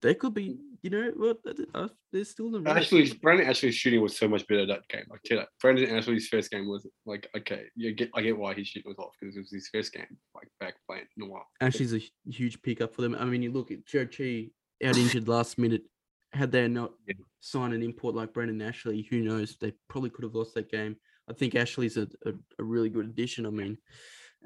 they 0.00 0.14
could 0.14 0.32
be. 0.32 0.56
You 0.80 0.88
know 0.88 1.10
what? 1.14 1.40
Uh, 1.74 1.88
they're 2.10 2.24
still 2.24 2.50
the. 2.50 2.62
Actually, 2.70 3.12
Brandon 3.20 3.46
Ashley's 3.46 3.74
shooting 3.74 4.00
was 4.00 4.16
so 4.16 4.28
much 4.28 4.46
better 4.46 4.64
that 4.64 4.88
game. 4.88 5.04
Like, 5.10 5.20
tell 5.24 5.44
Brandon 5.60 5.90
Ashley's 5.94 6.28
first 6.28 6.50
game 6.50 6.68
was 6.68 6.86
like, 7.04 7.28
okay, 7.36 7.66
you 7.76 7.92
get, 7.92 8.08
I 8.14 8.22
get 8.22 8.38
why 8.38 8.54
his 8.54 8.68
shooting 8.68 8.88
was 8.88 8.98
off 8.98 9.12
because 9.20 9.36
it 9.36 9.40
was 9.40 9.50
his 9.52 9.68
first 9.68 9.92
game, 9.92 10.16
like 10.34 10.48
back 10.60 10.76
playing 10.86 11.04
in 11.18 11.24
a 11.24 11.26
while. 11.26 11.46
Ashley's 11.60 11.92
a 11.92 11.98
hu- 11.98 12.30
huge 12.32 12.62
pickup 12.62 12.94
for 12.94 13.02
them. 13.02 13.14
I 13.14 13.26
mean, 13.26 13.42
you 13.42 13.52
look 13.52 13.70
at 13.70 13.84
Jared 13.84 14.16
Chi 14.16 14.48
out 14.82 14.96
injured 15.20 15.28
last 15.28 15.58
minute. 15.58 15.82
Had 16.32 16.50
they 16.50 16.66
not 16.68 16.94
Yeah. 17.06 17.14
signed 17.40 17.74
an 17.74 17.82
import 17.82 18.14
like 18.14 18.32
Brandon 18.32 18.62
Ashley, 18.62 19.02
who 19.10 19.20
knows? 19.20 19.58
They 19.60 19.74
probably 19.88 20.08
could 20.08 20.24
have 20.24 20.34
lost 20.34 20.54
that 20.54 20.70
game. 20.70 20.96
I 21.28 21.32
think 21.32 21.54
Ashley's 21.54 21.96
a, 21.96 22.08
a, 22.24 22.32
a 22.58 22.64
really 22.64 22.88
good 22.88 23.06
addition. 23.06 23.46
I 23.46 23.50
mean, 23.50 23.78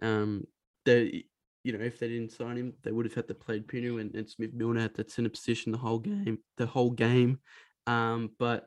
um, 0.01 0.45
they, 0.85 1.25
you 1.65 1.73
know, 1.73 1.85
if 1.85 1.99
they 1.99 2.09
didn't 2.09 2.33
sign 2.33 2.57
him, 2.57 2.73
they 2.83 2.91
would 2.91 3.07
have 3.07 3.15
had 3.15 3.29
to 3.29 3.35
play 3.35 3.61
Pinu 3.61 4.01
and, 4.01 4.15
and 4.15 4.29
Smith 4.29 4.53
Milner 4.53 4.81
at 4.81 4.95
that 4.95 5.11
center 5.11 5.29
position 5.29 5.73
the 5.73 5.79
whole 5.79 5.99
game, 5.99 6.39
the 6.57 6.67
whole 6.67 6.91
game. 6.91 7.39
Um, 7.87 8.31
but 8.39 8.67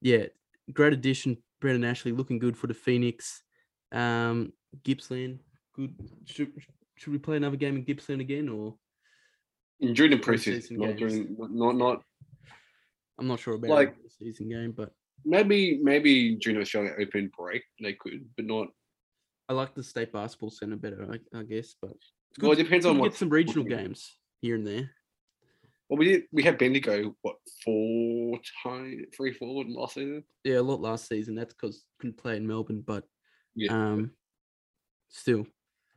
yeah, 0.00 0.26
great 0.72 0.92
addition. 0.92 1.38
Brandon 1.60 1.84
Ashley 1.84 2.12
looking 2.12 2.38
good 2.38 2.56
for 2.56 2.66
the 2.66 2.74
Phoenix. 2.74 3.42
Um, 3.92 4.52
Gippsland, 4.82 5.40
good. 5.74 5.94
Should, 6.26 6.52
should 6.96 7.12
we 7.12 7.18
play 7.18 7.36
another 7.36 7.56
game 7.56 7.76
in 7.76 7.84
Gippsland 7.84 8.20
again, 8.20 8.48
or 8.48 8.74
during 9.80 10.12
the 10.12 10.18
Preseason 10.18 10.70
preseason, 10.70 10.78
not 10.78 10.96
games. 10.96 10.98
during, 10.98 11.36
not, 11.38 11.50
not, 11.52 11.76
not 11.76 12.02
I'm 13.18 13.28
not 13.28 13.38
sure 13.40 13.54
about 13.54 13.70
Like- 13.70 14.02
the 14.02 14.10
season 14.10 14.48
game, 14.48 14.72
but 14.72 14.92
maybe, 15.24 15.78
maybe 15.82 16.36
during 16.36 16.56
the 16.56 16.62
Australian 16.62 16.94
Open 17.00 17.30
break 17.36 17.62
they 17.80 17.94
could, 17.94 18.24
but 18.36 18.46
not. 18.46 18.68
I 19.48 19.54
like 19.54 19.74
the 19.74 19.82
state 19.82 20.12
basketball 20.12 20.50
center 20.50 20.76
better, 20.76 21.06
I, 21.12 21.38
I 21.38 21.42
guess. 21.42 21.74
But 21.80 21.92
it's 21.92 22.12
Well, 22.40 22.52
it 22.52 22.56
depends 22.56 22.86
on 22.86 22.98
what 22.98 23.10
get 23.10 23.18
some 23.18 23.28
regional 23.28 23.64
games 23.64 24.18
here 24.40 24.54
and 24.54 24.66
there. 24.66 24.90
Well, 25.88 25.98
we 25.98 26.06
did. 26.06 26.22
We 26.32 26.42
had 26.42 26.56
Bendigo 26.56 27.14
what 27.22 27.36
four 27.64 28.38
times, 28.62 29.02
three, 29.14 29.32
four 29.32 29.64
last 29.68 29.94
season. 29.94 30.24
Yeah, 30.42 30.58
a 30.58 30.62
lot 30.62 30.80
last 30.80 31.06
season. 31.06 31.34
That's 31.34 31.52
because 31.52 31.84
couldn't 31.98 32.16
play 32.16 32.36
in 32.36 32.46
Melbourne, 32.46 32.82
but 32.86 33.04
Yeah. 33.54 33.72
um, 33.72 34.12
still, 35.10 35.46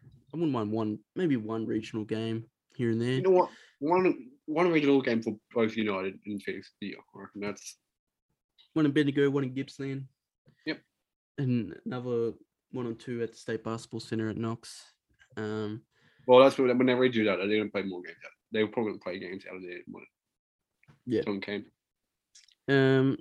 I 0.03 0.37
wouldn't 0.37 0.51
mind 0.51 0.71
one, 0.71 0.99
maybe 1.15 1.37
one 1.37 1.65
regional 1.65 2.03
game 2.03 2.45
here 2.75 2.89
and 2.89 3.01
there. 3.01 3.13
You 3.13 3.21
know 3.21 3.29
what? 3.29 3.49
One 3.79 4.31
one 4.47 4.69
regional 4.69 5.01
game 5.01 5.21
for 5.23 5.37
both 5.53 5.77
United 5.77 6.19
and 6.25 6.43
Phoenix. 6.43 6.73
Yeah, 6.81 6.97
I 7.15 7.19
reckon 7.21 7.41
that's 7.41 7.77
one 8.75 8.85
in 8.85 8.91
Bendigo, 8.91 9.29
one 9.29 9.43
in 9.45 9.53
Gippsland. 9.53 10.03
Yep. 10.65 10.81
And 11.37 11.73
another 11.85 12.33
one 12.71 12.85
or 12.85 12.93
two 12.93 13.23
at 13.23 13.31
the 13.31 13.37
State 13.37 13.63
Basketball 13.63 14.01
Center 14.01 14.29
at 14.29 14.37
Knox. 14.37 14.83
Um, 15.37 15.81
Well, 16.27 16.39
that's 16.43 16.57
what, 16.57 16.67
when 16.77 16.85
they 16.85 16.93
redo 16.93 17.25
that, 17.25 17.37
they're 17.37 17.47
going 17.47 17.63
to 17.65 17.71
play 17.71 17.83
more 17.83 18.01
games 18.01 18.17
out. 18.23 18.31
They'll 18.51 18.67
probably 18.67 18.97
play 18.99 19.17
games 19.19 19.45
out 19.49 19.55
of 19.55 19.61
there. 19.63 19.79
When 19.87 20.03
Yeah. 21.05 21.21
Tom 21.21 21.39
came. 21.39 21.65
Um, 22.67 23.17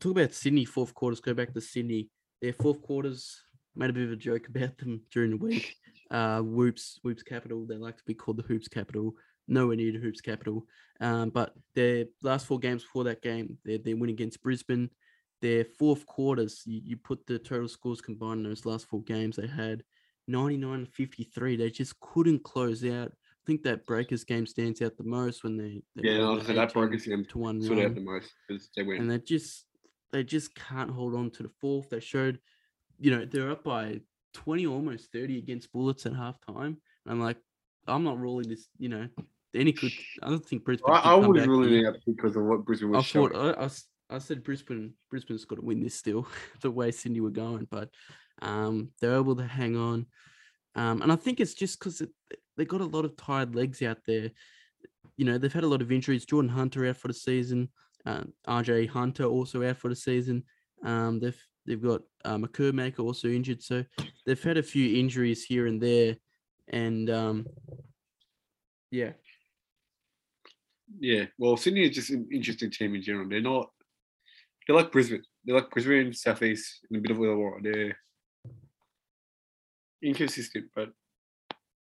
talk 0.00 0.12
about 0.12 0.34
Sydney 0.34 0.66
fourth 0.66 0.94
quarters. 0.94 1.20
Go 1.20 1.32
back 1.32 1.54
to 1.54 1.60
Sydney. 1.62 2.10
Their 2.42 2.52
fourth 2.52 2.82
quarters 2.82 3.42
made 3.74 3.88
a 3.90 3.94
bit 3.94 4.04
of 4.04 4.12
a 4.12 4.16
joke 4.16 4.48
about 4.54 4.76
them 4.76 5.00
during 5.10 5.30
the 5.30 5.36
week. 5.38 5.76
Uh, 6.10 6.40
Whoops, 6.42 6.98
Whoops 7.02 7.22
Capital. 7.22 7.66
They 7.66 7.76
like 7.76 7.96
to 7.96 8.04
be 8.06 8.14
called 8.14 8.36
the 8.36 8.42
Hoops 8.42 8.68
Capital. 8.68 9.14
Nowhere 9.46 9.76
near 9.76 9.92
the 9.92 9.98
Hoops 9.98 10.20
Capital. 10.20 10.66
Um, 11.00 11.30
but 11.30 11.54
their 11.74 12.06
last 12.22 12.46
four 12.46 12.58
games 12.58 12.82
before 12.82 13.04
that 13.04 13.22
game, 13.22 13.58
their 13.64 13.78
their 13.78 13.96
win 13.96 14.10
against 14.10 14.42
Brisbane. 14.42 14.90
Their 15.40 15.64
fourth 15.64 16.06
quarters, 16.06 16.62
you, 16.64 16.80
you 16.82 16.96
put 16.96 17.26
the 17.26 17.38
total 17.38 17.68
scores 17.68 18.00
combined 18.00 18.40
in 18.40 18.48
those 18.48 18.64
last 18.64 18.86
four 18.86 19.02
games, 19.02 19.36
they 19.36 19.46
had 19.46 19.82
99 20.26 20.86
53. 20.86 21.56
They 21.56 21.70
just 21.70 21.98
couldn't 22.00 22.44
close 22.44 22.84
out. 22.84 23.08
I 23.12 23.44
think 23.46 23.62
that 23.64 23.84
Breakers 23.84 24.24
game 24.24 24.46
stands 24.46 24.80
out 24.80 24.96
the 24.96 25.04
most 25.04 25.44
when 25.44 25.58
they, 25.58 25.82
they 25.96 26.08
Yeah, 26.08 26.38
the 26.46 26.54
that 26.54 26.72
Breakers 26.72 27.04
game 27.04 27.26
to 27.26 27.38
one 27.38 27.60
Stood 27.60 27.84
out 27.84 27.94
the 27.94 28.00
most 28.00 28.32
because 28.48 28.70
they 28.74 28.82
win. 28.82 29.00
and 29.00 29.10
they 29.10 29.18
just 29.18 29.66
they 30.12 30.22
just 30.24 30.54
can't 30.54 30.90
hold 30.90 31.14
on 31.14 31.30
to 31.32 31.42
the 31.42 31.50
fourth. 31.60 31.90
They 31.90 32.00
showed, 32.00 32.40
you 32.98 33.10
know, 33.10 33.24
they're 33.24 33.50
up 33.50 33.64
by 33.64 34.00
20, 34.32 34.66
almost 34.66 35.12
30 35.12 35.38
against 35.38 35.72
Bullets 35.72 36.06
at 36.06 36.12
halftime. 36.12 36.66
And 36.66 36.78
I'm 37.08 37.20
like, 37.20 37.38
I'm 37.86 38.04
not 38.04 38.18
ruling 38.18 38.48
this, 38.48 38.68
you 38.78 38.88
know, 38.88 39.08
any 39.54 39.72
could 39.72 39.92
I 40.22 40.28
don't 40.28 40.44
think 40.44 40.64
Brisbane. 40.64 40.92
I, 40.92 41.12
I 41.12 41.14
was 41.14 41.38
back 41.38 41.48
ruling 41.48 41.70
here. 41.70 41.86
it 41.86 41.88
out 41.88 41.96
because 42.06 42.36
of 42.36 42.44
what 42.44 42.64
Brisbane 42.64 42.94
I 42.94 42.98
was 42.98 43.10
thought 43.10 43.32
showing. 43.32 43.54
I, 43.54 43.60
I 43.60 43.64
s- 43.64 43.88
I 44.10 44.18
said 44.18 44.44
Brisbane 44.44 44.94
Brisbane's 45.10 45.44
got 45.44 45.56
to 45.56 45.64
win 45.64 45.82
this 45.82 45.94
still, 45.94 46.26
the 46.60 46.70
way 46.70 46.90
Sydney 46.90 47.20
were 47.20 47.30
going, 47.30 47.66
but 47.70 47.90
um, 48.42 48.90
they're 49.00 49.16
able 49.16 49.36
to 49.36 49.46
hang 49.46 49.76
on, 49.76 50.06
um, 50.74 51.02
and 51.02 51.10
I 51.10 51.16
think 51.16 51.40
it's 51.40 51.54
just 51.54 51.78
because 51.78 52.02
they 52.56 52.64
got 52.64 52.80
a 52.80 52.84
lot 52.86 53.04
of 53.04 53.16
tired 53.16 53.54
legs 53.54 53.82
out 53.82 53.98
there. 54.06 54.30
You 55.16 55.24
know, 55.24 55.38
they've 55.38 55.52
had 55.52 55.64
a 55.64 55.68
lot 55.68 55.82
of 55.82 55.92
injuries. 55.92 56.26
Jordan 56.26 56.48
Hunter 56.50 56.86
out 56.86 56.96
for 56.96 57.08
the 57.08 57.14
season. 57.14 57.68
Uh, 58.04 58.24
RJ 58.46 58.88
Hunter 58.88 59.24
also 59.24 59.66
out 59.68 59.78
for 59.78 59.88
the 59.88 59.96
season. 59.96 60.42
Um, 60.84 61.20
they've 61.20 61.40
they've 61.66 61.82
got 61.82 62.02
uh, 62.24 62.36
McCurmaker 62.36 63.00
also 63.00 63.28
injured, 63.28 63.62
so 63.62 63.84
they've 64.26 64.42
had 64.42 64.58
a 64.58 64.62
few 64.62 64.98
injuries 64.98 65.44
here 65.44 65.66
and 65.66 65.80
there, 65.80 66.16
and 66.68 67.08
um, 67.08 67.46
yeah, 68.90 69.12
Yeah, 71.00 71.24
well, 71.38 71.56
Sydney 71.56 71.82
is 71.84 71.94
just 71.94 72.10
an 72.10 72.28
interesting 72.32 72.70
team 72.70 72.94
in 72.94 73.02
general. 73.02 73.28
They're 73.28 73.40
not. 73.40 73.70
They're 74.66 74.76
like 74.76 74.92
Brisbane. 74.92 75.22
They're 75.44 75.56
like 75.56 75.70
Brisbane, 75.70 76.12
Southeast, 76.12 76.80
and 76.90 76.98
a 76.98 77.00
bit 77.02 77.10
of 77.10 77.18
Illawarra. 77.18 77.62
They're 77.62 77.96
inconsistent, 80.02 80.66
but 80.74 80.90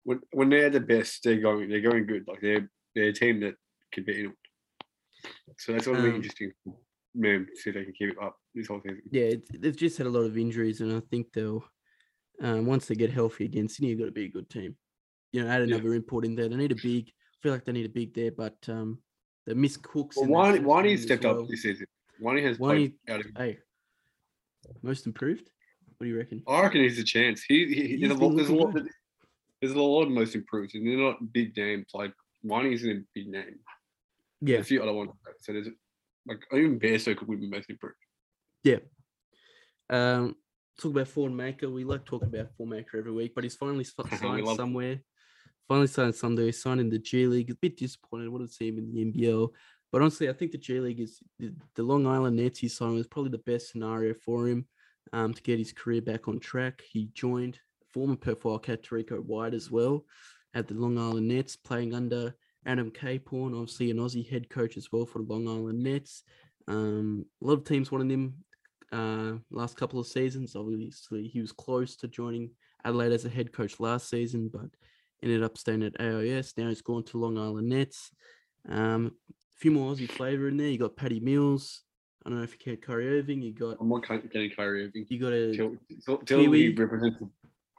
when 0.04 0.20
when 0.32 0.50
they're 0.50 0.70
the 0.70 0.80
best, 0.80 1.20
they're 1.24 1.40
going. 1.40 1.68
They're 1.68 1.80
going 1.80 2.06
good. 2.06 2.24
Like 2.26 2.40
they're 2.40 2.70
they're 2.94 3.08
a 3.08 3.12
team 3.12 3.40
that 3.40 3.54
can 3.92 4.04
beat 4.04 4.16
anyone. 4.18 4.36
So 5.58 5.72
that's 5.72 5.86
going 5.86 5.96
to 5.98 6.02
be 6.02 6.08
Um, 6.10 6.16
interesting. 6.16 6.52
Man, 7.14 7.46
see 7.54 7.70
if 7.70 7.74
they 7.76 7.84
can 7.84 7.92
keep 7.92 8.10
it 8.10 8.22
up 8.22 8.36
this 8.54 8.68
whole 8.68 8.80
season. 8.82 9.02
yeah, 9.10 9.32
they've 9.58 9.76
just 9.76 9.98
had 9.98 10.06
a 10.06 10.10
lot 10.10 10.20
of 10.24 10.36
injuries, 10.38 10.80
and 10.80 10.92
I 10.94 11.00
think 11.10 11.26
they'll 11.32 11.62
um, 12.40 12.64
once 12.66 12.86
they 12.86 12.94
get 12.94 13.10
healthy 13.12 13.44
again, 13.44 13.68
Sydney 13.68 13.90
have 13.90 13.98
got 13.98 14.04
to 14.06 14.12
be 14.12 14.24
a 14.24 14.30
good 14.30 14.48
team. 14.48 14.76
You 15.32 15.42
know, 15.42 15.48
add 15.50 15.68
Yeah. 15.68 15.76
another 15.76 15.94
import 15.94 16.24
in 16.24 16.34
there. 16.34 16.48
They 16.48 16.56
need 16.56 16.72
a 16.72 16.76
big. 16.82 17.10
Feel 17.42 17.52
like 17.52 17.64
they 17.64 17.72
need 17.72 17.86
a 17.86 17.88
big 17.88 18.14
there, 18.14 18.30
but 18.30 18.56
um, 18.68 18.98
they 19.46 19.54
miss 19.54 19.76
Cooks. 19.76 20.16
Well, 20.16 20.28
Wani 20.28 20.60
Wani 20.60 20.96
stepped 20.96 21.24
well. 21.24 21.40
up 21.40 21.48
this 21.48 21.62
season. 21.62 21.86
Wani 22.20 22.42
has 22.44 22.58
Wani- 22.58 22.90
played 23.06 23.14
out 23.14 23.24
of. 23.24 23.32
Hey, 23.36 23.58
most 24.82 25.06
improved. 25.06 25.50
What 25.96 26.04
do 26.04 26.10
you 26.10 26.18
reckon? 26.18 26.42
I 26.46 26.62
reckon 26.62 26.82
he's 26.82 26.98
a 26.98 27.04
chance. 27.04 27.42
He, 27.42 27.66
he 27.66 27.96
He's 27.96 28.00
there's, 28.08 28.12
a 28.12 28.24
lot, 28.24 28.36
there's 28.36 28.48
a 28.48 28.54
lot. 28.54 28.74
There's 29.60 29.72
a 29.72 29.80
lot 29.80 30.02
of 30.04 30.10
most 30.10 30.34
improved, 30.34 30.74
and 30.74 30.86
they're 30.86 30.96
not 30.96 31.32
big 31.32 31.56
names. 31.56 31.86
Like 31.94 32.12
Wani 32.44 32.74
isn't 32.74 32.90
a 32.90 33.02
big 33.14 33.28
name. 33.28 33.58
Yeah, 34.40 34.58
a 34.58 34.64
few 34.64 34.82
other 34.82 34.92
ones. 34.92 35.10
So 35.40 35.52
there's 35.52 35.68
like 36.26 36.38
even 36.52 36.78
Bearso 36.78 37.16
could 37.16 37.26
win 37.26 37.40
the 37.40 37.48
most 37.48 37.68
improved. 37.70 37.96
yeah. 38.62 38.78
Um, 39.90 40.36
talk 40.80 40.92
about 40.92 41.08
Thon 41.08 41.34
Maker. 41.36 41.68
We 41.68 41.84
like 41.84 42.04
talking 42.04 42.28
about 42.28 42.50
Thon 42.56 42.68
Maker 42.68 42.98
every 42.98 43.12
week, 43.12 43.32
but 43.34 43.44
he's 43.44 43.56
finally 43.56 43.84
signed 44.18 44.48
somewhere. 44.56 45.00
Finally 45.68 45.86
signed 45.86 46.14
Sunday, 46.14 46.52
signed 46.52 46.80
in 46.80 46.90
the 46.90 46.98
G 46.98 47.26
League. 47.26 47.50
A 47.50 47.54
bit 47.54 47.76
disappointed. 47.76 48.28
Wanted 48.28 48.48
to 48.48 48.52
see 48.52 48.68
him 48.68 48.78
in 48.78 48.92
the 48.92 49.04
NBL. 49.04 49.48
But 49.90 50.00
honestly, 50.00 50.28
I 50.28 50.32
think 50.32 50.52
the 50.52 50.58
G 50.58 50.80
League 50.80 51.00
is 51.00 51.20
the, 51.38 51.52
the 51.74 51.82
Long 51.82 52.06
Island 52.06 52.36
Nets 52.36 52.60
signed 52.72 52.94
was 52.94 53.06
probably 53.06 53.30
the 53.30 53.38
best 53.38 53.70
scenario 53.70 54.14
for 54.14 54.48
him 54.48 54.66
um, 55.12 55.34
to 55.34 55.42
get 55.42 55.58
his 55.58 55.72
career 55.72 56.00
back 56.00 56.28
on 56.28 56.40
track. 56.40 56.82
He 56.90 57.10
joined 57.14 57.58
former 57.92 58.16
Perth 58.16 58.44
Wildcat 58.44 58.82
Terrico 58.82 59.22
White 59.22 59.54
as 59.54 59.70
well 59.70 60.04
at 60.54 60.66
the 60.66 60.74
Long 60.74 60.98
Island 60.98 61.28
Nets, 61.28 61.56
playing 61.56 61.94
under 61.94 62.34
Adam 62.66 62.90
Caporn, 62.90 63.54
obviously 63.54 63.90
an 63.90 63.98
Aussie 63.98 64.28
head 64.28 64.48
coach 64.48 64.76
as 64.76 64.88
well 64.92 65.06
for 65.06 65.18
the 65.18 65.32
Long 65.32 65.48
Island 65.48 65.82
Nets. 65.82 66.22
Um, 66.68 67.26
a 67.42 67.46
lot 67.46 67.54
of 67.54 67.64
teams 67.64 67.90
wanted 67.90 68.10
him 68.10 68.34
uh, 68.92 69.32
last 69.50 69.76
couple 69.76 69.98
of 69.98 70.06
seasons. 70.06 70.54
Obviously, 70.54 71.26
he 71.26 71.40
was 71.40 71.52
close 71.52 71.96
to 71.96 72.08
joining 72.08 72.50
Adelaide 72.84 73.12
as 73.12 73.24
a 73.24 73.30
head 73.30 73.52
coach 73.52 73.80
last 73.80 74.08
season, 74.08 74.50
but 74.52 74.70
ended 75.22 75.42
up 75.42 75.56
staying 75.58 75.82
at 75.82 76.00
AIS. 76.00 76.54
Now 76.56 76.68
he's 76.68 76.82
gone 76.82 77.04
to 77.04 77.18
Long 77.18 77.38
Island 77.38 77.68
Nets. 77.68 78.10
Um, 78.68 79.12
a 79.28 79.58
few 79.58 79.70
more 79.70 79.92
Aussie 79.94 80.10
flavour 80.10 80.48
in 80.48 80.56
there. 80.56 80.68
You 80.68 80.78
got 80.78 80.96
Paddy 80.96 81.20
Mills. 81.20 81.82
I 82.24 82.28
don't 82.30 82.38
know 82.38 82.44
if 82.44 82.52
you 82.52 82.58
care 82.58 82.76
Kyrie 82.76 83.18
Irving. 83.18 83.42
You 83.42 83.52
got 83.52 83.76
I'm 83.80 83.88
not 83.88 84.06
getting 84.06 84.50
Kyrie 84.50 84.84
Irving. 84.84 85.06
you 85.08 85.18
got 85.18 85.32
a 85.32 85.56
Tell, 85.56 85.76
tell, 86.04 86.18
tell 86.18 86.40
him 86.40 86.52
he 86.52 86.72
Kiwi. 86.72 87.10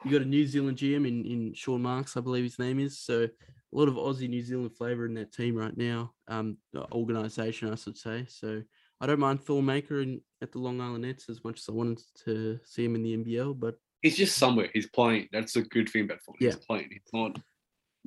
you 0.04 0.10
got 0.10 0.22
a 0.22 0.26
New 0.26 0.46
Zealand 0.46 0.76
GM 0.76 1.08
in 1.08 1.24
in 1.24 1.54
Sean 1.54 1.82
Marks, 1.82 2.16
I 2.16 2.20
believe 2.20 2.44
his 2.44 2.58
name 2.58 2.78
is. 2.78 2.98
So 2.98 3.22
a 3.24 3.28
lot 3.76 3.88
of 3.88 3.94
Aussie 3.94 4.28
New 4.28 4.42
Zealand 4.42 4.76
flavour 4.76 5.06
in 5.06 5.14
that 5.14 5.32
team 5.32 5.56
right 5.56 5.76
now. 5.76 6.12
Um, 6.28 6.58
organisation, 6.92 7.72
I 7.72 7.74
should 7.76 7.96
say. 7.96 8.26
So 8.28 8.62
I 9.00 9.06
don't 9.06 9.18
mind 9.18 9.42
Thon 9.42 9.64
Maker 9.64 10.02
in 10.02 10.20
at 10.42 10.52
the 10.52 10.58
Long 10.58 10.80
Island 10.80 11.02
Nets 11.04 11.28
as 11.28 11.42
much 11.42 11.58
as 11.60 11.68
I 11.68 11.72
wanted 11.72 12.00
to 12.24 12.58
see 12.64 12.84
him 12.84 12.94
in 12.94 13.02
the 13.02 13.16
NBL, 13.16 13.58
but 13.58 13.76
He's 14.04 14.18
just 14.18 14.36
somewhere. 14.36 14.68
He's 14.74 14.86
playing. 14.86 15.30
That's 15.32 15.56
a 15.56 15.62
good 15.62 15.88
thing 15.88 16.04
about 16.04 16.20
Thon. 16.20 16.34
He's 16.38 16.56
playing. 16.56 16.90
He's 16.90 17.00
not 17.14 17.38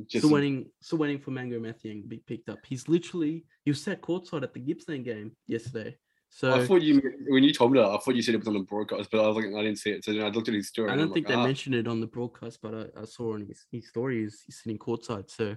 just. 0.08 0.26
a- 0.26 0.28
waiting, 0.28 0.68
still 0.80 1.00
waiting 1.00 1.18
for 1.18 1.32
Mangok 1.32 1.60
Mathiang 1.60 2.04
to 2.04 2.08
be 2.08 2.20
picked 2.20 2.50
up. 2.50 2.60
He's 2.64 2.88
literally 2.88 3.46
you 3.66 3.72
was 3.72 3.82
sat 3.82 4.00
courtside 4.04 4.44
at 4.44 4.54
the 4.54 4.60
Gippsland 4.60 5.06
game 5.06 5.32
yesterday. 5.48 5.98
So 6.30 6.54
I 6.54 6.68
thought 6.68 6.84
you 6.84 7.02
when 7.30 7.44
you 7.44 7.52
told 7.52 7.72
me 7.72 7.80
that 7.80 7.88
I 7.88 7.98
thought 7.98 8.16
you 8.16 8.22
said 8.22 8.36
it 8.36 8.40
was 8.40 8.48
on 8.48 8.54
the 8.54 8.60
broadcast, 8.60 9.10
but 9.12 9.24
I 9.24 9.28
was 9.28 9.38
like 9.38 9.48
I 9.48 9.64
didn't 9.64 9.80
see 9.80 9.90
it. 9.90 10.06
So 10.06 10.14
then 10.14 10.22
I 10.22 10.30
looked 10.30 10.50
at 10.50 10.54
his 10.54 10.68
story. 10.68 10.92
I 10.92 10.96
don't 10.96 11.12
think 11.12 11.28
like, 11.28 11.36
they 11.36 11.42
ah, 11.42 11.44
mentioned 11.44 11.74
it 11.74 11.88
on 11.88 12.00
the 12.00 12.06
broadcast, 12.06 12.60
but 12.62 12.76
I, 12.76 13.02
I 13.02 13.06
saw 13.06 13.34
on 13.34 13.48
his, 13.48 13.66
his 13.72 13.88
story 13.88 14.22
he's, 14.22 14.44
he's 14.46 14.62
sitting 14.62 14.78
courtside. 14.78 15.32
So, 15.32 15.56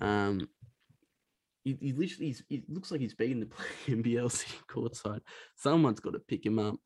um, 0.00 0.48
he, 1.64 1.76
he 1.78 1.92
literally 1.92 2.28
he's, 2.28 2.42
he 2.48 2.64
looks 2.66 2.90
like 2.90 3.02
he's 3.02 3.14
begging 3.14 3.40
to 3.40 3.46
play 3.46 3.66
NBL 3.88 4.30
sitting 4.30 4.60
courtside. 4.70 5.20
Someone's 5.56 6.00
got 6.00 6.14
to 6.14 6.20
pick 6.20 6.46
him 6.46 6.58
up. 6.58 6.76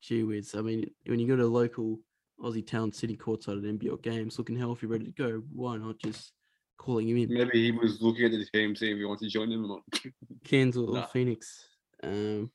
Gee 0.00 0.22
whiz! 0.22 0.54
I 0.56 0.62
mean, 0.62 0.90
when 1.04 1.20
you 1.20 1.28
go 1.28 1.36
to 1.36 1.44
a 1.44 1.44
local 1.44 1.98
Aussie 2.42 2.66
town 2.66 2.92
sitting 2.92 3.16
courtside 3.16 3.58
at 3.58 3.78
NBL 3.78 4.02
games, 4.02 4.38
looking 4.38 4.56
healthy, 4.56 4.86
ready 4.86 5.04
to 5.06 5.10
go, 5.12 5.42
why 5.52 5.76
not 5.76 5.98
just 5.98 6.32
calling 6.78 7.08
him 7.08 7.16
in? 7.18 7.32
Maybe 7.32 7.64
he 7.64 7.72
was 7.72 8.00
looking 8.00 8.24
at 8.24 8.30
the 8.32 8.44
team, 8.52 8.74
seeing 8.74 8.92
if 8.92 8.98
he 8.98 9.04
wants 9.04 9.22
to 9.22 9.28
join 9.28 9.50
them 9.50 9.64
or 9.64 9.68
not. 9.92 10.12
Kansas 10.44 10.82
or 10.82 10.94
Nah. 10.94 11.06
Phoenix. 11.06 11.68
Um, 12.02 12.50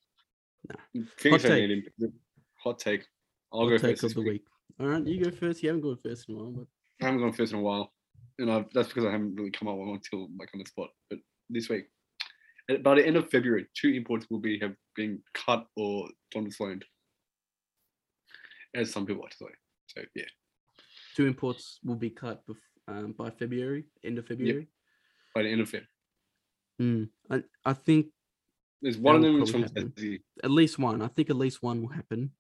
Phoenix 1.17 1.43
don't 1.43 1.51
take. 1.69 2.11
Hot 2.63 2.79
take. 2.79 3.05
I'll 3.53 3.61
hot 3.61 3.69
go 3.69 3.77
take 3.77 3.99
first. 3.99 4.03
of 4.05 4.13
the 4.15 4.21
week. 4.21 4.31
week. 4.31 4.43
All 4.79 4.87
right, 4.87 5.05
you 5.05 5.23
go 5.23 5.31
first. 5.31 5.61
You 5.61 5.69
haven't 5.69 5.83
gone 5.83 5.97
first 6.03 6.27
in 6.27 6.35
a 6.35 6.37
while, 6.37 6.51
but 6.51 6.67
I 7.01 7.05
haven't 7.05 7.21
gone 7.21 7.33
first 7.33 7.53
in 7.53 7.59
a 7.59 7.61
while, 7.61 7.93
and 8.39 8.51
I've, 8.51 8.65
that's 8.73 8.87
because 8.89 9.05
I 9.05 9.11
haven't 9.11 9.35
really 9.35 9.51
come 9.51 9.67
up 9.67 9.77
with 9.77 9.87
one 9.87 9.95
until 9.95 10.27
like 10.39 10.49
on 10.53 10.59
the 10.59 10.65
spot. 10.65 10.89
But 11.09 11.19
this 11.49 11.69
week, 11.69 11.85
by 12.81 12.95
the 12.95 13.05
end 13.05 13.15
of 13.15 13.29
February, 13.29 13.67
two 13.79 13.89
imports 13.89 14.25
will 14.29 14.39
be 14.39 14.59
have 14.59 14.75
been 14.95 15.19
cut 15.33 15.67
or 15.77 16.09
loaned, 16.59 16.83
as 18.73 18.91
some 18.91 19.05
people 19.05 19.21
like 19.21 19.31
to 19.31 19.37
say. 19.37 19.45
So 19.97 20.03
yeah, 20.13 20.23
two 21.15 21.25
imports 21.25 21.79
will 21.83 21.95
be 21.95 22.09
cut 22.09 22.45
bef- 22.47 22.55
um, 22.87 23.13
by 23.17 23.29
February, 23.29 23.85
end 24.03 24.17
of 24.17 24.27
February. 24.27 24.67
by 25.33 25.43
the 25.43 25.49
end 25.49 25.61
of 25.61 25.69
February. 25.69 25.87
Mm, 26.81 27.09
I, 27.31 27.43
I 27.63 27.73
think 27.73 28.07
there's 28.81 28.97
one 28.97 29.15
of 29.15 29.21
them 29.21 29.41
is 29.41 29.49
from 29.49 29.61
probably 29.63 29.81
happen. 29.83 29.93
Tassie, 29.97 30.19
at 30.43 30.51
least 30.51 30.77
one. 30.77 31.01
I 31.01 31.07
think 31.07 31.29
at 31.29 31.37
least 31.37 31.63
one 31.63 31.81
will 31.81 31.89
happen. 31.89 32.31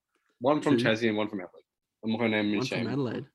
one 0.41 0.61
from 0.61 0.77
Two. 0.77 0.83
Tassie, 0.85 1.07
and 1.07 1.17
one 1.17 1.29
from 1.29 1.39
Adelaide. 1.39 1.63
I'm 2.03 2.11
not 2.11 2.19
going 2.19 2.31
to 2.31 2.37
name 2.37 2.47
any 2.47 2.57
One 2.57 2.67
from. 2.67 2.87
Adelaide. 2.87 3.25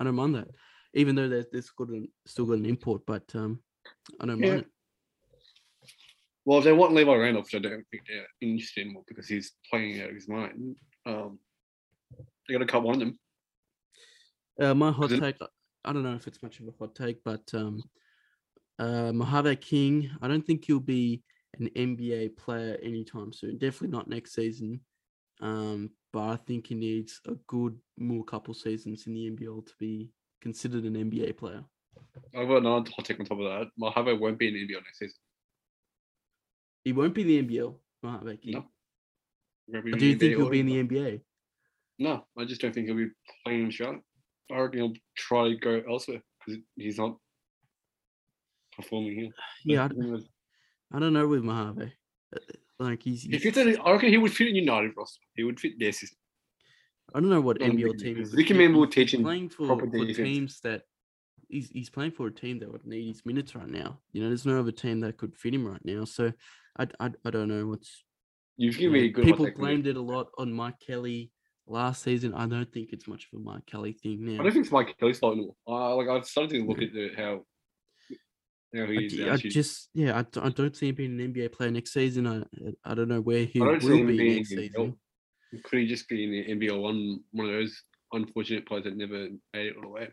I 0.00 0.04
don't 0.04 0.14
mind 0.14 0.34
that, 0.36 0.48
even 0.94 1.14
though 1.14 1.28
there's, 1.28 1.46
there's 1.52 1.68
got 1.70 1.88
an, 1.88 2.08
still 2.26 2.46
got 2.46 2.54
an 2.54 2.66
import, 2.66 3.02
but 3.06 3.24
um, 3.34 3.60
I 4.20 4.26
don't 4.26 4.40
Yeah. 4.40 4.48
mind. 4.48 4.60
it. 4.60 4.66
Well, 6.46 6.58
if 6.58 6.64
they 6.64 6.72
want 6.72 6.94
Levi 6.94 7.14
Randolph, 7.14 7.44
which 7.52 7.56
I 7.56 7.58
don't 7.68 7.84
think 7.90 8.04
they're 8.08 8.26
interested 8.40 8.86
in 8.86 8.94
more 8.94 9.02
because 9.06 9.28
he's 9.28 9.52
playing 9.70 10.00
out 10.00 10.08
of 10.08 10.14
his 10.14 10.28
mind. 10.28 10.76
Um, 11.04 11.38
they 12.48 12.54
got 12.54 12.60
to 12.60 12.66
cut 12.66 12.82
one 12.82 12.94
of 12.94 13.00
them. 13.00 13.18
Uh, 14.60 14.74
my 14.74 14.90
hot 14.90 15.10
take. 15.10 15.36
I 15.84 15.92
don't 15.92 16.02
know 16.02 16.14
if 16.14 16.26
it's 16.26 16.42
much 16.42 16.60
of 16.60 16.68
a 16.68 16.72
hot 16.78 16.94
take, 16.94 17.22
but 17.24 17.42
um, 17.54 17.82
uh, 18.78 19.12
Mojave 19.12 19.56
King. 19.56 20.10
I 20.20 20.28
don't 20.28 20.44
think 20.44 20.64
he'll 20.64 20.80
be 20.80 21.22
an 21.58 21.68
NBA 21.76 22.36
player 22.36 22.76
anytime 22.82 23.32
soon. 23.32 23.58
Definitely 23.58 23.96
not 23.96 24.08
next 24.08 24.34
season. 24.34 24.80
Um, 25.40 25.90
but 26.12 26.28
I 26.28 26.36
think 26.36 26.66
he 26.66 26.74
needs 26.74 27.20
a 27.26 27.34
good 27.46 27.78
more 27.96 28.24
couple 28.24 28.54
seasons 28.54 29.06
in 29.06 29.14
the 29.14 29.30
NBL 29.30 29.66
to 29.66 29.72
be 29.78 30.10
considered 30.40 30.84
an 30.84 30.94
NBA 30.94 31.36
player. 31.36 31.64
I've 32.36 32.48
got 32.48 32.58
another 32.58 32.90
hot 32.94 33.04
take 33.04 33.20
on 33.20 33.26
top 33.26 33.38
of 33.38 33.44
that. 33.44 33.68
Mojave 33.76 34.14
won't 34.14 34.38
be 34.38 34.48
in 34.48 34.54
NBL 34.54 34.82
next 34.84 34.98
season. 34.98 35.16
He 36.84 36.92
won't 36.92 37.14
be 37.14 37.22
in 37.22 37.46
the 37.46 37.56
NBL. 37.56 37.74
Mojave 38.02 38.36
King. 38.38 38.52
No. 38.54 38.64
He 39.66 39.72
won't 39.72 39.84
be 39.84 39.92
I 39.92 39.94
in 39.94 39.98
do 39.98 40.12
the 40.12 40.18
think 40.18 40.36
he'll 40.36 40.50
be 40.50 40.60
in 40.60 40.66
the 40.66 40.84
NBA. 40.84 41.20
No, 41.98 42.24
I 42.36 42.44
just 42.44 42.60
don't 42.60 42.72
think 42.72 42.86
he'll 42.86 42.96
be 42.96 43.10
playing 43.44 43.64
in 43.64 43.70
Charlotte. 43.70 44.02
I 44.50 44.58
reckon 44.58 44.78
he'll 44.80 44.94
try 45.16 45.48
to 45.48 45.56
go 45.56 45.82
elsewhere 45.88 46.22
because 46.46 46.60
he's 46.76 46.98
not 46.98 47.16
performing 48.76 49.14
here. 49.14 49.30
Yeah, 49.64 49.84
I, 49.84 49.88
knows? 49.88 50.28
I 50.92 50.98
don't 50.98 51.12
know 51.12 51.28
with 51.28 51.42
Mojave. 51.42 51.92
Uh, 52.34 52.38
Like 52.78 53.02
he's, 53.02 53.22
He 53.22 53.30
he's 53.30 53.42
fits 53.42 53.56
in, 53.58 53.76
I 53.80 53.92
reckon 53.92 54.08
he 54.10 54.18
would 54.18 54.32
fit 54.32 54.48
in 54.48 54.54
United 54.56 54.92
roster. 54.96 55.20
He 55.34 55.44
would 55.44 55.58
fit 55.60 55.78
their 55.78 55.92
system. 55.92 56.18
I 57.14 57.20
don't 57.20 57.30
know 57.30 57.40
what 57.40 57.60
on 57.62 57.72
NBL 57.72 57.98
team 57.98 58.20
is. 58.20 58.32
Ricky 58.34 58.52
he- 58.54 58.58
Mandel 58.58 58.84
he's 58.84 58.94
teaching 58.94 59.22
playing 59.22 59.48
for, 59.48 59.66
proper 59.66 59.86
for 59.90 60.06
teams 60.06 60.60
that 60.60 60.82
he's 61.48 61.70
he's 61.70 61.88
playing 61.90 62.12
for 62.12 62.26
a 62.26 62.30
team 62.30 62.58
that 62.60 62.70
would 62.70 62.86
need 62.86 63.08
his 63.08 63.24
minutes 63.24 63.54
right 63.54 63.68
now. 63.68 63.98
You 64.12 64.22
know, 64.22 64.28
there's 64.28 64.44
no 64.46 64.60
other 64.60 64.72
team 64.72 65.00
that 65.00 65.16
could 65.16 65.34
fit 65.34 65.54
him 65.54 65.66
right 65.66 65.84
now. 65.84 66.04
So 66.04 66.32
I 66.78 66.86
I, 67.00 67.10
I 67.24 67.30
don't 67.30 67.48
know 67.48 67.66
what's 67.66 68.04
You've 68.58 68.74
you 68.76 68.90
given 68.90 69.00
me 69.00 69.06
a 69.06 69.10
good 69.10 69.24
people 69.24 69.46
take 69.46 69.54
on 69.54 69.60
it. 69.60 69.64
blamed 69.64 69.86
it 69.86 69.96
a 69.96 70.00
lot 70.02 70.28
on 70.36 70.52
Mike 70.52 70.78
Kelly 70.86 71.32
last 71.70 72.02
season. 72.02 72.34
I 72.34 72.46
don't 72.46 72.70
think 72.72 72.90
it's 72.92 73.06
much 73.06 73.28
of 73.32 73.40
a 73.40 73.42
Mike 73.42 73.66
Kelly 73.66 73.92
thing 73.92 74.24
now. 74.24 74.40
I 74.40 74.44
don't 74.44 74.52
think 74.52 74.64
it's 74.64 74.72
Mike 74.72 74.96
Kelly's 74.98 75.18
fault 75.18 75.34
anymore. 75.34 75.54
Uh, 75.66 75.94
like 75.96 76.08
I've 76.08 76.26
started 76.26 76.50
to 76.50 76.66
look 76.66 76.82
at 76.82 76.92
the, 76.92 77.10
how 77.16 77.44
how 78.74 78.84
I, 78.84 78.86
he 78.86 79.06
is. 79.06 79.28
I 79.28 79.36
just 79.36 79.90
yeah, 79.94 80.18
I, 80.18 80.22
d- 80.22 80.40
I 80.42 80.48
don't 80.50 80.76
see 80.76 80.88
him 80.88 80.94
being 80.94 81.20
an 81.20 81.32
NBA 81.32 81.52
player 81.52 81.70
next 81.70 81.92
season. 81.92 82.26
I 82.26 82.42
I 82.84 82.94
don't 82.94 83.08
know 83.08 83.20
where 83.20 83.44
he 83.44 83.60
will 83.60 83.72
don't 83.72 83.82
see 83.82 84.00
him 84.00 84.06
be 84.06 84.36
next 84.36 84.50
season. 84.50 84.96
Could 85.64 85.78
he 85.78 85.86
just 85.86 86.08
be 86.08 86.24
in 86.24 86.58
the 86.58 86.66
NBL 86.66 86.80
one 86.80 87.20
one 87.32 87.46
of 87.46 87.52
those 87.52 87.82
unfortunate 88.12 88.66
players 88.66 88.84
that 88.84 88.96
never 88.96 89.28
made 89.54 89.66
it 89.66 89.76
all 89.76 89.82
the 89.82 89.88
way? 89.88 90.08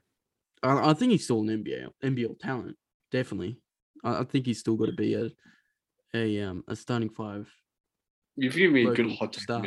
I, 0.64 0.92
I 0.92 0.94
think 0.94 1.12
he's 1.12 1.24
still 1.26 1.42
an 1.42 1.64
NBA 1.64 1.90
NBL 2.04 2.40
talent, 2.40 2.78
definitely. 3.12 3.58
I, 4.04 4.20
I 4.20 4.24
think 4.24 4.46
he's 4.46 4.60
still 4.60 4.76
got 4.76 4.88
to 4.88 4.94
be 4.94 5.14
a 5.16 5.30
a 6.14 6.42
um 6.42 6.64
a 6.68 6.76
starting 6.76 7.10
five, 7.10 7.52
You've 8.38 8.56
given 8.56 8.74
me 8.74 8.86
a 8.86 8.94
good 8.94 9.12
hot 9.12 9.34
star, 9.36 9.64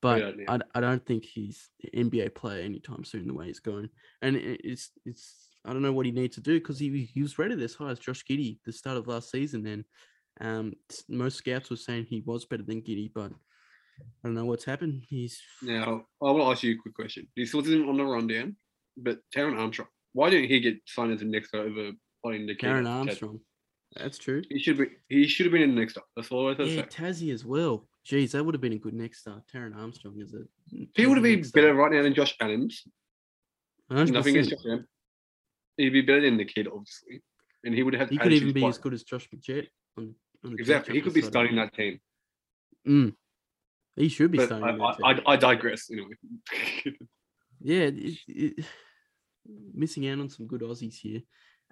but 0.00 0.20
Yeah, 0.20 0.30
yeah. 0.38 0.44
I, 0.74 0.78
I 0.78 0.80
don't 0.80 1.04
think 1.04 1.24
he's 1.24 1.70
an 1.92 2.10
NBA 2.10 2.34
player 2.34 2.62
anytime 2.62 3.04
soon. 3.04 3.26
The 3.26 3.34
way 3.34 3.46
he's 3.46 3.58
going, 3.58 3.88
and 4.22 4.36
it's 4.36 4.90
it's 5.04 5.48
I 5.64 5.72
don't 5.72 5.82
know 5.82 5.92
what 5.92 6.06
he 6.06 6.12
needs 6.12 6.36
to 6.36 6.40
do 6.40 6.58
because 6.58 6.78
he 6.78 7.10
he 7.12 7.22
was 7.22 7.38
rated 7.38 7.60
as 7.60 7.74
high 7.74 7.90
as 7.90 7.98
Josh 7.98 8.24
Giddey 8.24 8.58
the 8.64 8.72
start 8.72 8.96
of 8.96 9.08
last 9.08 9.30
season. 9.30 9.66
And 9.66 9.84
um, 10.40 10.72
most 11.08 11.38
scouts 11.38 11.70
were 11.70 11.76
saying 11.76 12.06
he 12.08 12.22
was 12.24 12.44
better 12.44 12.62
than 12.62 12.82
Giddey, 12.82 13.10
but 13.12 13.32
I 14.00 14.04
don't 14.28 14.34
know 14.34 14.44
what's 14.44 14.64
happened. 14.64 15.02
He's 15.08 15.40
Now, 15.60 16.04
I 16.22 16.24
want 16.24 16.42
to 16.42 16.50
ask 16.50 16.62
you 16.62 16.74
a 16.74 16.82
quick 16.82 16.94
question. 16.94 17.26
This 17.36 17.52
wasn't 17.52 17.88
on 17.88 17.96
the 17.96 18.04
rundown, 18.04 18.56
but 18.96 19.18
Taran 19.34 19.58
Armstrong, 19.58 19.88
why 20.12 20.30
didn't 20.30 20.48
he 20.48 20.60
get 20.60 20.76
signed 20.86 21.12
as 21.12 21.20
the 21.20 21.26
next 21.26 21.54
over 21.54 21.90
playing 22.24 22.46
the 22.46 22.54
kid? 22.54 22.86
Armstrong. 22.86 23.40
That's 23.96 24.18
true. 24.18 24.42
He 24.48 24.58
should 24.58 24.78
be. 24.78 24.86
He 25.08 25.26
should 25.26 25.46
have 25.46 25.52
been 25.52 25.62
in 25.62 25.74
the 25.74 25.80
next 25.80 25.96
up. 25.96 26.06
That's 26.16 26.30
all 26.30 26.50
I 26.50 26.54
to 26.54 26.64
Yeah. 26.66 26.82
Tassie 26.82 27.32
as 27.32 27.44
well. 27.44 27.86
Jeez, 28.06 28.32
that 28.32 28.44
would 28.44 28.54
have 28.54 28.60
been 28.60 28.72
a 28.72 28.78
good 28.78 28.94
next 28.94 29.20
start. 29.20 29.42
Taran 29.52 29.76
Armstrong 29.76 30.18
is 30.20 30.34
a. 30.34 30.42
He 30.94 31.06
would 31.06 31.16
have 31.18 31.22
been 31.22 31.36
next 31.36 31.48
star. 31.50 31.62
better 31.62 31.74
right 31.74 31.92
now 31.92 32.02
than 32.02 32.14
Josh 32.14 32.34
Adams. 32.40 32.84
100%. 33.90 34.10
Nothing 34.12 34.36
against 34.36 34.50
Josh 34.50 34.60
Adams. 34.66 34.86
He'd 35.76 35.90
be 35.90 36.00
better 36.02 36.22
than 36.22 36.36
the 36.36 36.44
kid, 36.44 36.66
obviously, 36.68 37.22
and 37.64 37.74
he 37.74 37.82
would 37.82 37.94
have. 37.94 38.08
He 38.08 38.18
could 38.18 38.32
even 38.32 38.52
be 38.52 38.62
one. 38.62 38.70
as 38.70 38.78
good 38.78 38.92
as 38.94 39.02
Josh 39.04 39.28
Magette 39.34 39.68
on, 39.96 40.14
on 40.44 40.52
Exactly, 40.58 40.94
he 40.94 41.00
could 41.00 41.14
be 41.14 41.22
starting 41.22 41.56
that 41.56 41.74
team. 41.74 42.00
Mm. 42.86 43.14
He 43.96 44.08
should 44.08 44.30
be 44.30 44.38
But 44.38 44.46
starting. 44.46 44.68
I, 44.68 44.72
that 44.72 44.96
I, 45.04 45.12
team. 45.14 45.22
I, 45.26 45.32
I 45.32 45.36
digress. 45.36 45.90
Anyway, 45.90 46.10
yeah, 47.60 47.90
it, 47.92 48.18
it, 48.26 48.64
missing 49.74 50.08
out 50.08 50.18
on 50.18 50.28
some 50.28 50.46
good 50.46 50.62
Aussies 50.62 50.94
here. 50.94 51.20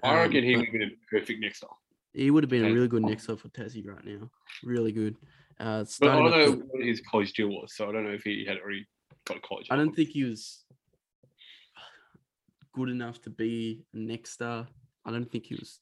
I 0.03 0.15
reckon 0.15 0.39
Um, 0.39 0.45
he 0.45 0.55
but 0.55 0.59
would 0.61 0.67
have 0.67 0.73
been 0.73 0.83
a 0.83 1.11
perfect 1.11 1.41
next 1.41 1.63
up. 1.65 1.77
He 2.13 2.31
would 2.31 2.43
have 2.43 2.51
been 2.51 2.65
a 2.65 2.73
really 2.73 2.89
good 2.89 3.03
next 3.03 3.29
up 3.29 3.41
for 3.41 3.49
Tassie 3.49 3.87
right 3.87 4.05
now. 4.05 4.31
Really 4.65 4.93
good. 4.93 5.17
Uh, 5.59 5.85
But 6.01 6.09
I 6.11 6.17
don't 6.19 6.31
know 6.31 6.65
what 6.71 6.85
his 6.85 7.01
college 7.03 7.33
deal 7.35 7.49
was, 7.49 7.75
so 7.75 7.89
I 7.89 7.93
don't 7.93 8.05
know 8.05 8.11
if 8.13 8.23
he 8.25 8.45
had 8.47 8.59
already 8.59 8.87
got 9.27 9.37
a 9.37 9.41
college. 9.41 9.67
I 9.71 9.77
don't 9.77 9.95
think 9.95 10.09
he 10.11 10.25
was 10.25 10.65
good 12.73 12.89
enough 12.89 13.21
to 13.23 13.31
be 13.31 13.83
a 13.95 13.99
next 13.99 14.31
star. 14.33 14.67
I 15.05 15.11
don't 15.11 15.31
think 15.31 15.47
he 15.47 15.55
was 15.57 15.81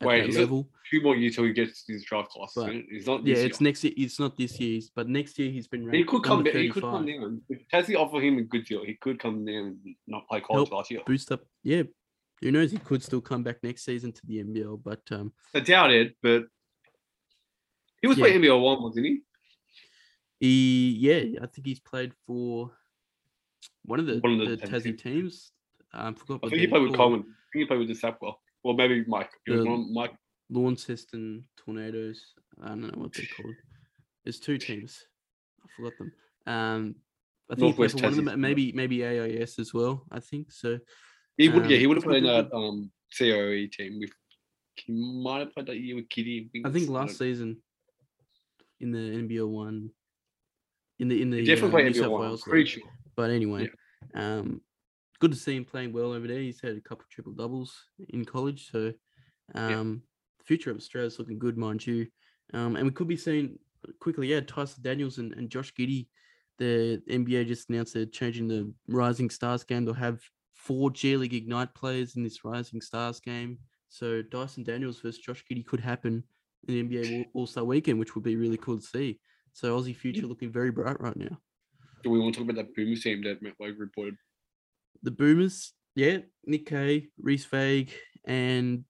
Wait, 0.00 0.20
that 0.20 0.28
is 0.28 0.36
it- 0.36 0.40
level. 0.40 0.68
two 0.90 1.00
more 1.02 1.16
years 1.16 1.34
till 1.34 1.44
he 1.44 1.52
gets 1.52 1.84
his 1.86 2.04
draft 2.04 2.30
class. 2.30 2.52
But- 2.54 2.70
isn't 2.70 2.86
it? 2.90 3.26
Yeah, 3.26 3.34
This 3.34 3.44
it's 3.44 3.60
year. 3.60 3.68
next 3.68 3.84
year. 3.84 3.92
It's 3.96 4.18
not 4.20 4.36
this 4.36 4.58
year's, 4.60 4.90
but 4.90 5.08
next 5.08 5.38
year 5.38 5.50
he's 5.50 5.66
been 5.66 5.84
ranked. 5.84 5.96
He 5.96 6.04
could 6.04 6.22
come. 6.22 6.44
Down, 6.44 6.56
he 6.56 6.70
could 6.70 6.82
come 6.82 7.04
35. 7.04 7.20
down. 7.20 7.42
If 7.48 7.68
Tassie 7.68 7.96
offer 7.96 8.20
him 8.20 8.38
a 8.38 8.42
good 8.42 8.64
deal, 8.64 8.84
he 8.84 8.94
could 8.94 9.18
come 9.18 9.44
down 9.44 9.54
and 9.84 9.96
not 10.06 10.26
play 10.28 10.40
college 10.40 10.68
Help 10.68 10.72
last 10.72 10.90
year. 10.90 11.02
boost 11.06 11.32
up. 11.32 11.44
Yeah, 11.64 11.82
who 12.42 12.52
knows? 12.52 12.70
He 12.70 12.78
could 12.78 13.02
still 13.02 13.20
come 13.20 13.42
back 13.42 13.56
next 13.62 13.84
season 13.84 14.12
to 14.12 14.20
the 14.26 14.42
NBL, 14.42 14.80
but 14.82 15.00
um, 15.10 15.32
I 15.54 15.60
doubt 15.60 15.90
it, 15.92 16.14
but 16.22 16.44
he 18.00 18.06
was 18.08 18.16
Yeah. 18.18 18.24
playing 18.26 18.42
NBL 18.42 18.60
one, 18.62 18.82
wasn't 18.82 19.06
he? 19.06 19.20
he 20.40 20.90
yeah, 20.98 21.40
I 21.42 21.46
think 21.46 21.66
he's 21.66 21.80
played 21.80 22.12
for 22.26 22.70
one 23.84 23.98
of 24.00 24.06
the, 24.06 24.18
One 24.18 24.40
of 24.40 24.48
the, 24.48 24.56
the 24.56 24.66
Tassie 24.66 24.82
teams. 24.84 25.02
teams. 25.02 25.52
Um, 25.94 26.14
forgot 26.14 26.40
I 26.44 26.48
think 26.48 26.60
he 26.60 26.66
played 26.66 26.82
with. 26.82 26.94
Coleman. 26.94 27.20
I 27.20 27.24
think 27.52 27.62
he 27.62 27.64
played 27.64 27.78
with 27.80 27.88
the 27.88 27.94
Sapwell. 27.94 28.34
Well, 28.62 28.74
maybe 28.74 29.04
Mike. 29.08 29.30
It 29.46 29.56
The- 29.56 29.64
one, 29.64 29.92
Mike. 29.92 30.14
Launceston 30.50 31.44
Tornadoes. 31.56 32.34
I 32.62 32.68
don't 32.68 32.80
know 32.82 32.90
what 33.02 33.12
they're 33.12 33.26
called. 33.36 33.54
There's 34.24 34.40
two 34.40 34.56
teams. 34.58 35.04
I 35.62 35.68
forgot 35.76 35.92
them. 35.98 36.12
Um, 36.46 36.94
I 37.50 37.54
think 37.54 37.60
Northwest 37.76 37.96
one 37.96 38.04
of 38.04 38.16
them. 38.24 38.40
Maybe 38.40 38.72
maybe 38.72 39.04
AIS 39.04 39.58
as 39.58 39.74
well. 39.74 40.06
I 40.10 40.20
think 40.20 40.50
so. 40.52 40.78
He 41.38 41.48
would. 41.48 41.70
yeah, 41.70 41.76
um, 41.76 41.80
he 41.80 41.86
would 41.86 41.96
have 41.96 42.04
played 42.04 42.24
in 42.24 42.30
that 42.30 42.52
um 42.52 42.90
COE 43.16 43.66
team 43.72 44.00
with. 44.00 44.10
He 44.74 44.92
might 44.92 45.38
have 45.38 45.52
played 45.54 45.66
that 45.66 45.78
year 45.78 45.96
with 45.96 46.08
Kitty. 46.08 46.50
I 46.64 46.70
think 46.70 46.88
last 46.88 47.18
season 47.18 47.58
in 48.80 48.92
the 48.92 48.98
NBL 48.98 49.48
one, 49.48 49.90
in 50.98 51.08
the 51.08 51.22
in 51.22 51.30
the 51.30 51.38
He 51.38 51.46
definitely 51.46 51.82
uh, 51.82 51.84
New 51.86 51.92
NBL 51.92 51.98
South 52.00 52.10
one. 52.10 52.20
Wales 52.22 52.42
pretty 52.42 52.68
sure. 52.68 52.82
But 53.16 53.30
anyway, 53.30 53.70
um, 54.14 54.60
good 55.20 55.32
to 55.32 55.36
see 55.36 55.56
him 55.56 55.64
playing 55.64 55.92
well 55.92 56.12
over 56.12 56.26
there. 56.26 56.40
He's 56.40 56.60
had 56.60 56.76
a 56.76 56.80
couple 56.80 57.04
triple 57.10 57.32
doubles 57.32 57.74
in 58.10 58.24
college, 58.24 58.70
so 58.70 58.92
um, 59.54 60.02
the 60.38 60.44
future 60.44 60.70
of 60.70 60.76
Australia 60.76 61.06
is 61.06 61.18
looking 61.18 61.38
good, 61.38 61.56
mind 61.56 61.86
you. 61.86 62.06
Um, 62.54 62.76
and 62.76 62.84
we 62.84 62.92
could 62.92 63.08
be 63.08 63.16
seeing 63.16 63.58
quickly, 64.00 64.28
yeah, 64.28 64.40
Dyson 64.40 64.82
Daniels 64.82 65.18
and, 65.18 65.32
and 65.34 65.50
Josh 65.50 65.72
Giddey. 65.74 66.06
The 66.58 67.00
NBA 67.08 67.46
just 67.46 67.70
announced 67.70 67.94
they're 67.94 68.06
changing 68.06 68.48
the 68.48 68.72
Rising 68.88 69.30
Stars 69.30 69.64
game. 69.64 69.84
They'll 69.84 69.94
have 69.94 70.20
four 70.58 70.90
G 70.90 71.16
League 71.16 71.34
Ignite 71.34 71.74
players 71.74 72.16
in 72.16 72.22
this 72.22 72.44
Rising 72.44 72.80
Stars 72.80 73.20
game. 73.20 73.58
So 73.88 74.22
Dyson 74.22 74.64
Daniels 74.64 75.00
versus 75.00 75.18
Josh 75.18 75.42
Giddey 75.50 75.64
could 75.64 75.80
happen 75.80 76.22
in 76.66 76.88
the 76.88 76.98
NBA 76.98 77.26
All 77.32 77.46
Star 77.46 77.64
Weekend, 77.64 77.98
which 77.98 78.14
would 78.14 78.24
be 78.24 78.36
really 78.36 78.58
cool 78.58 78.78
to 78.78 78.86
see. 78.86 79.18
So 79.52 79.78
Aussie 79.78 79.96
future 79.96 80.26
looking 80.26 80.52
very 80.52 80.70
bright 80.70 81.00
right 81.00 81.16
now. 81.16 81.38
Do 82.04 82.10
we 82.10 82.20
want 82.20 82.34
to 82.34 82.40
talk 82.40 82.50
about 82.50 82.62
that 82.62 82.76
Boomers 82.76 83.02
team 83.02 83.22
that 83.24 83.42
Matt 83.42 83.54
Logue 83.58 83.78
reported? 83.78 84.16
the 85.02 85.10
Boomers, 85.10 85.72
yeah, 85.94 86.18
Nick 86.44 86.66
Kay, 86.66 87.08
Rhys 87.20 87.44
Vague, 87.44 87.92
and 88.24 88.84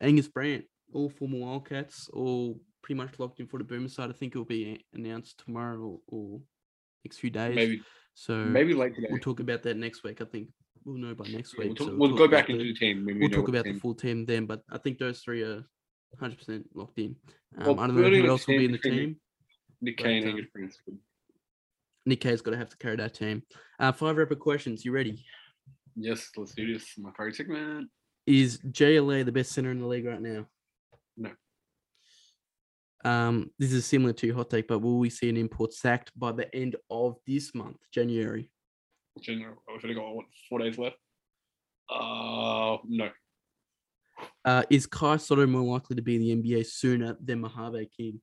Angus 0.00 0.28
Brandt, 0.28 0.64
all 0.92 1.10
former 1.10 1.38
Wildcats, 1.38 2.08
all 2.12 2.60
pretty 2.82 2.96
much 2.96 3.18
locked 3.18 3.40
in 3.40 3.46
for 3.46 3.58
the 3.58 3.64
Boomers 3.64 3.94
side. 3.94 4.10
I 4.10 4.12
think 4.12 4.32
it'll 4.32 4.44
be 4.44 4.84
announced 4.94 5.42
tomorrow 5.44 5.78
or, 5.78 6.00
or 6.08 6.40
next 7.04 7.18
few 7.18 7.30
days. 7.30 7.54
Maybe 7.54 7.82
so 8.14 8.34
maybe 8.34 8.74
late 8.74 8.94
today. 8.94 9.08
we'll 9.10 9.20
talk 9.20 9.40
about 9.40 9.62
that 9.62 9.76
next 9.76 10.04
week. 10.04 10.20
I 10.20 10.24
think 10.24 10.48
we'll 10.84 10.96
know 10.96 11.14
by 11.14 11.26
next 11.28 11.54
Yeah, 11.54 11.64
week. 11.66 11.78
we'll, 11.78 11.86
so 11.86 11.90
talk- 11.92 11.98
we'll 12.00 12.08
talk 12.10 12.18
go 12.18 12.28
back 12.28 12.46
the- 12.46 12.52
into 12.54 12.64
the 12.64 12.74
team. 12.74 13.04
When 13.04 13.14
we 13.16 13.20
We'll 13.22 13.30
talk 13.30 13.48
about 13.48 13.64
the 13.64 13.70
team. 13.72 13.80
full 13.80 13.94
team 13.94 14.24
then, 14.24 14.46
but 14.46 14.62
I 14.70 14.78
think 14.78 14.98
those 14.98 15.20
three 15.20 15.42
are 15.42 15.64
100% 16.20 16.64
locked 16.74 16.98
in. 16.98 17.16
Um, 17.56 17.66
Well, 17.66 17.80
I 17.80 17.86
don't 17.86 17.96
know 18.00 18.08
who 18.10 18.26
else 18.28 18.46
will 18.46 18.58
be 18.58 18.64
in 18.66 18.72
the 18.72 18.78
between- 18.78 18.98
team. 18.98 19.20
Nick 19.80 19.96
Kay 19.98 20.18
and 20.18 20.26
um, 20.26 20.30
Angus 20.36 20.46
Brandt. 20.52 21.00
Nick 22.06 22.20
Kay's 22.20 22.40
got 22.42 22.52
to 22.52 22.56
have 22.56 22.68
to 22.70 22.76
carry 22.76 22.96
that 22.96 23.14
team. 23.14 23.42
Uh, 23.78 23.92
five 23.92 24.16
rapid 24.16 24.38
questions. 24.38 24.84
You 24.84 24.92
ready? 24.92 25.24
Yes, 25.96 26.30
let's 26.36 26.54
do 26.54 26.72
this. 26.72 26.96
My 26.98 27.10
favorite 27.12 27.34
segment. 27.36 27.90
Is 28.26 28.58
JLA 28.58 29.24
the 29.24 29.32
best 29.32 29.52
center 29.52 29.70
in 29.72 29.80
the 29.80 29.86
league 29.86 30.06
right 30.06 30.20
now? 30.20 30.46
No. 31.16 31.32
Um, 33.04 33.50
this 33.58 33.72
is 33.72 33.84
similar 33.84 34.12
to 34.12 34.26
your 34.26 34.36
hot 34.36 34.50
take, 34.50 34.68
but 34.68 34.78
will 34.78 34.98
we 34.98 35.10
see 35.10 35.28
an 35.28 35.36
import 35.36 35.72
sacked 35.72 36.12
by 36.16 36.30
the 36.30 36.52
end 36.54 36.76
of 36.88 37.16
this 37.26 37.52
month, 37.54 37.78
January? 37.92 38.48
General, 39.20 39.62
I've 39.68 39.84
only 39.84 39.94
got 39.94 40.14
what, 40.14 40.26
four 40.48 40.58
days 40.58 40.78
left. 40.78 40.96
Uh, 41.88 42.78
no. 42.88 43.10
Uh, 44.44 44.62
is 44.70 44.86
Kai 44.86 45.16
Soto 45.16 45.46
more 45.46 45.62
likely 45.62 45.96
to 45.96 46.02
be 46.02 46.16
in 46.16 46.42
the 46.42 46.56
NBA 46.56 46.66
sooner 46.66 47.16
than 47.22 47.40
Mojave 47.40 47.90
King? 47.96 48.20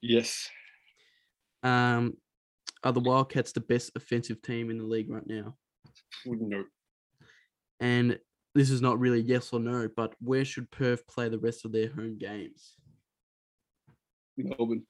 Yes. 0.00 0.48
Um, 1.62 2.16
are 2.82 2.92
the 2.92 3.00
Wildcats 3.00 3.52
the 3.52 3.60
best 3.60 3.92
offensive 3.94 4.42
team 4.42 4.70
in 4.70 4.78
the 4.78 4.84
league 4.84 5.10
right 5.10 5.26
now? 5.26 5.56
No. 6.26 6.64
And 7.80 8.18
this 8.54 8.70
is 8.70 8.80
not 8.80 8.98
really 8.98 9.20
yes 9.20 9.52
or 9.52 9.60
no, 9.60 9.88
but 9.96 10.14
where 10.20 10.44
should 10.44 10.70
Perth 10.70 11.06
play 11.06 11.28
the 11.28 11.38
rest 11.38 11.64
of 11.64 11.72
their 11.72 11.88
home 11.88 12.18
games? 12.18 12.74
In 14.36 14.48
Melbourne. 14.50 14.86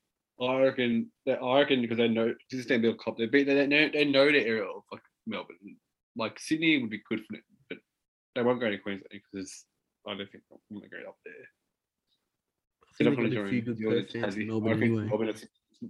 I 0.46 0.62
reckon 0.62 1.10
that 1.26 1.42
I 1.42 1.60
reckon 1.60 1.82
because 1.82 1.98
they 1.98 2.08
know 2.08 2.34
this 2.50 2.60
is 2.60 2.64
Stanley 2.64 2.94
Cup, 3.02 3.16
they 3.16 3.26
beat 3.26 3.44
they 3.44 3.66
know 3.66 3.88
they 3.92 4.04
know 4.04 4.26
the 4.26 4.40
area 4.40 4.64
of 4.64 4.82
like 4.90 5.02
Melbourne. 5.26 5.76
Like 6.16 6.38
Sydney 6.38 6.80
would 6.80 6.90
be 6.90 7.02
good 7.08 7.20
for 7.20 7.34
them, 7.34 7.42
but 7.68 7.78
they 8.34 8.42
won't 8.42 8.60
go 8.60 8.70
to 8.70 8.78
Queensland 8.78 9.08
because 9.10 9.64
I 10.06 10.10
don't 10.10 10.30
think 10.30 10.44
they'll 10.48 10.60
want 10.70 10.84
to 10.84 10.90
go 10.90 11.08
up 11.08 11.16
there. 11.24 11.34
I 12.84 12.92
think 12.96 13.16
they've 13.16 13.34
got 13.34 13.46
a 13.46 13.48
few 13.48 13.62
good 13.62 13.78
the 13.78 14.40
in 14.40 14.46
Melbourne 14.48 14.82
anyway. 14.82 15.04
Melbourne 15.04 15.34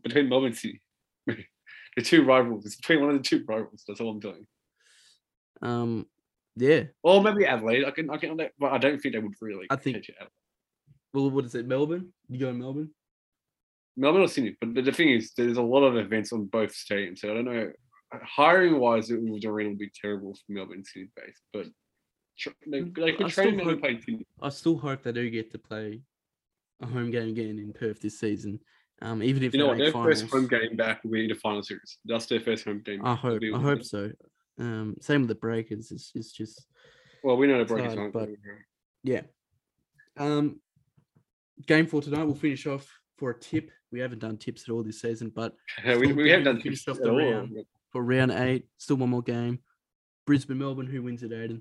between 0.02 0.28
Melbourne 0.28 0.48
and 0.48 0.56
Sydney, 0.56 0.80
the 1.26 2.02
two 2.02 2.24
rivals. 2.24 2.64
It's 2.64 2.76
between 2.76 3.00
one 3.00 3.10
of 3.10 3.16
the 3.16 3.22
two 3.22 3.44
rivals. 3.46 3.84
That's 3.86 4.00
all 4.00 4.10
I'm 4.10 4.20
doing. 4.20 4.46
Um, 5.60 6.06
yeah. 6.56 6.84
Or 7.02 7.22
maybe 7.22 7.46
Adelaide. 7.46 7.84
I 7.84 7.90
can 7.90 8.10
I 8.10 8.16
can, 8.16 8.36
but 8.36 8.72
I 8.72 8.78
don't 8.78 9.00
think 9.00 9.14
they 9.14 9.20
would 9.20 9.34
really. 9.40 9.66
I 9.70 9.76
think-. 9.76 10.10
Well, 11.14 11.30
what 11.30 11.44
is 11.44 11.54
it? 11.54 11.66
Melbourne? 11.66 12.12
You 12.28 12.38
go 12.38 12.46
to 12.46 12.54
Melbourne? 12.54 12.90
Melbourne 13.96 14.22
or 14.22 14.28
Sydney. 14.28 14.56
But 14.60 14.74
the, 14.84 14.92
thing 14.92 15.10
is, 15.10 15.32
there's 15.36 15.56
a 15.58 15.62
lot 15.62 15.84
of 15.84 15.96
events 15.96 16.32
on 16.32 16.46
both 16.46 16.72
stadiums, 16.72 17.18
so 17.18 17.30
I 17.30 17.34
don't 17.34 17.44
know. 17.44 17.70
Hiring 18.24 18.78
wise, 18.78 19.10
it 19.10 19.20
would 19.22 19.42
the 19.42 19.48
arena 19.48 19.70
would 19.70 19.78
be 19.78 19.90
terrible 20.00 20.34
for 20.34 20.52
Melbourne 20.52 20.76
and 20.78 20.86
Sydney 20.86 21.08
base, 21.16 21.40
but 21.52 21.66
they, 22.66 22.80
they 22.82 23.12
could 23.12 23.26
I 23.26 23.28
train 23.28 23.30
still 23.30 23.44
them 23.50 23.60
and 23.60 23.70
hope- 23.70 23.80
play 23.80 24.00
Sydney. 24.00 24.26
I 24.42 24.48
still 24.50 24.76
hope 24.78 25.02
they 25.02 25.12
do 25.12 25.28
get 25.30 25.50
to 25.52 25.58
play 25.58 26.00
a 26.80 26.86
home 26.86 27.10
game 27.10 27.28
again 27.28 27.58
in 27.58 27.72
Perth 27.72 28.00
this 28.02 28.18
season. 28.18 28.60
Um, 29.00 29.22
even 29.22 29.42
if 29.42 29.52
You 29.52 29.60
know 29.60 29.66
what? 29.68 29.78
Their 29.78 29.92
finals. 29.92 30.20
first 30.20 30.32
home 30.32 30.46
game 30.46 30.76
back 30.76 31.02
will 31.02 31.10
be 31.12 31.26
the 31.26 31.34
final 31.34 31.62
series. 31.62 31.98
That's 32.04 32.26
their 32.26 32.40
first 32.40 32.64
home 32.64 32.82
game. 32.84 33.04
I 33.04 33.14
hope. 33.14 33.40
I 33.54 33.58
hope 33.58 33.82
so. 33.82 34.10
Um, 34.58 34.94
same 35.00 35.22
with 35.22 35.28
the 35.28 35.34
Breakers. 35.34 35.90
It's, 35.90 36.12
it's 36.14 36.30
just 36.32 36.66
Well, 37.24 37.36
we 37.36 37.46
know 37.46 37.58
the 37.58 37.64
Breakers 37.64 37.94
hard, 37.94 38.12
but- 38.12 38.28
yeah. 39.02 39.22
Um, 40.18 40.60
game 41.66 41.86
for 41.86 42.00
tonight. 42.02 42.24
We'll 42.24 42.34
finish 42.34 42.66
off 42.66 42.86
for 43.22 43.30
a 43.30 43.38
tip. 43.38 43.70
We 43.92 44.00
haven't 44.00 44.18
done 44.18 44.36
tips 44.36 44.64
at 44.66 44.72
all 44.72 44.82
this 44.82 45.00
season, 45.00 45.30
but 45.32 45.54
we, 45.86 46.12
we 46.12 46.28
haven't 46.28 46.46
done 46.46 46.60
tips 46.60 46.88
at 46.88 46.98
all. 47.02 47.16
round. 47.16 47.56
for 47.92 48.02
round 48.02 48.32
eight, 48.32 48.66
still 48.78 48.96
one 48.96 49.10
more 49.10 49.22
game. 49.22 49.60
Brisbane, 50.26 50.58
Melbourne. 50.58 50.88
Who 50.88 51.04
wins 51.04 51.22
it, 51.22 51.30
Aiden? 51.30 51.60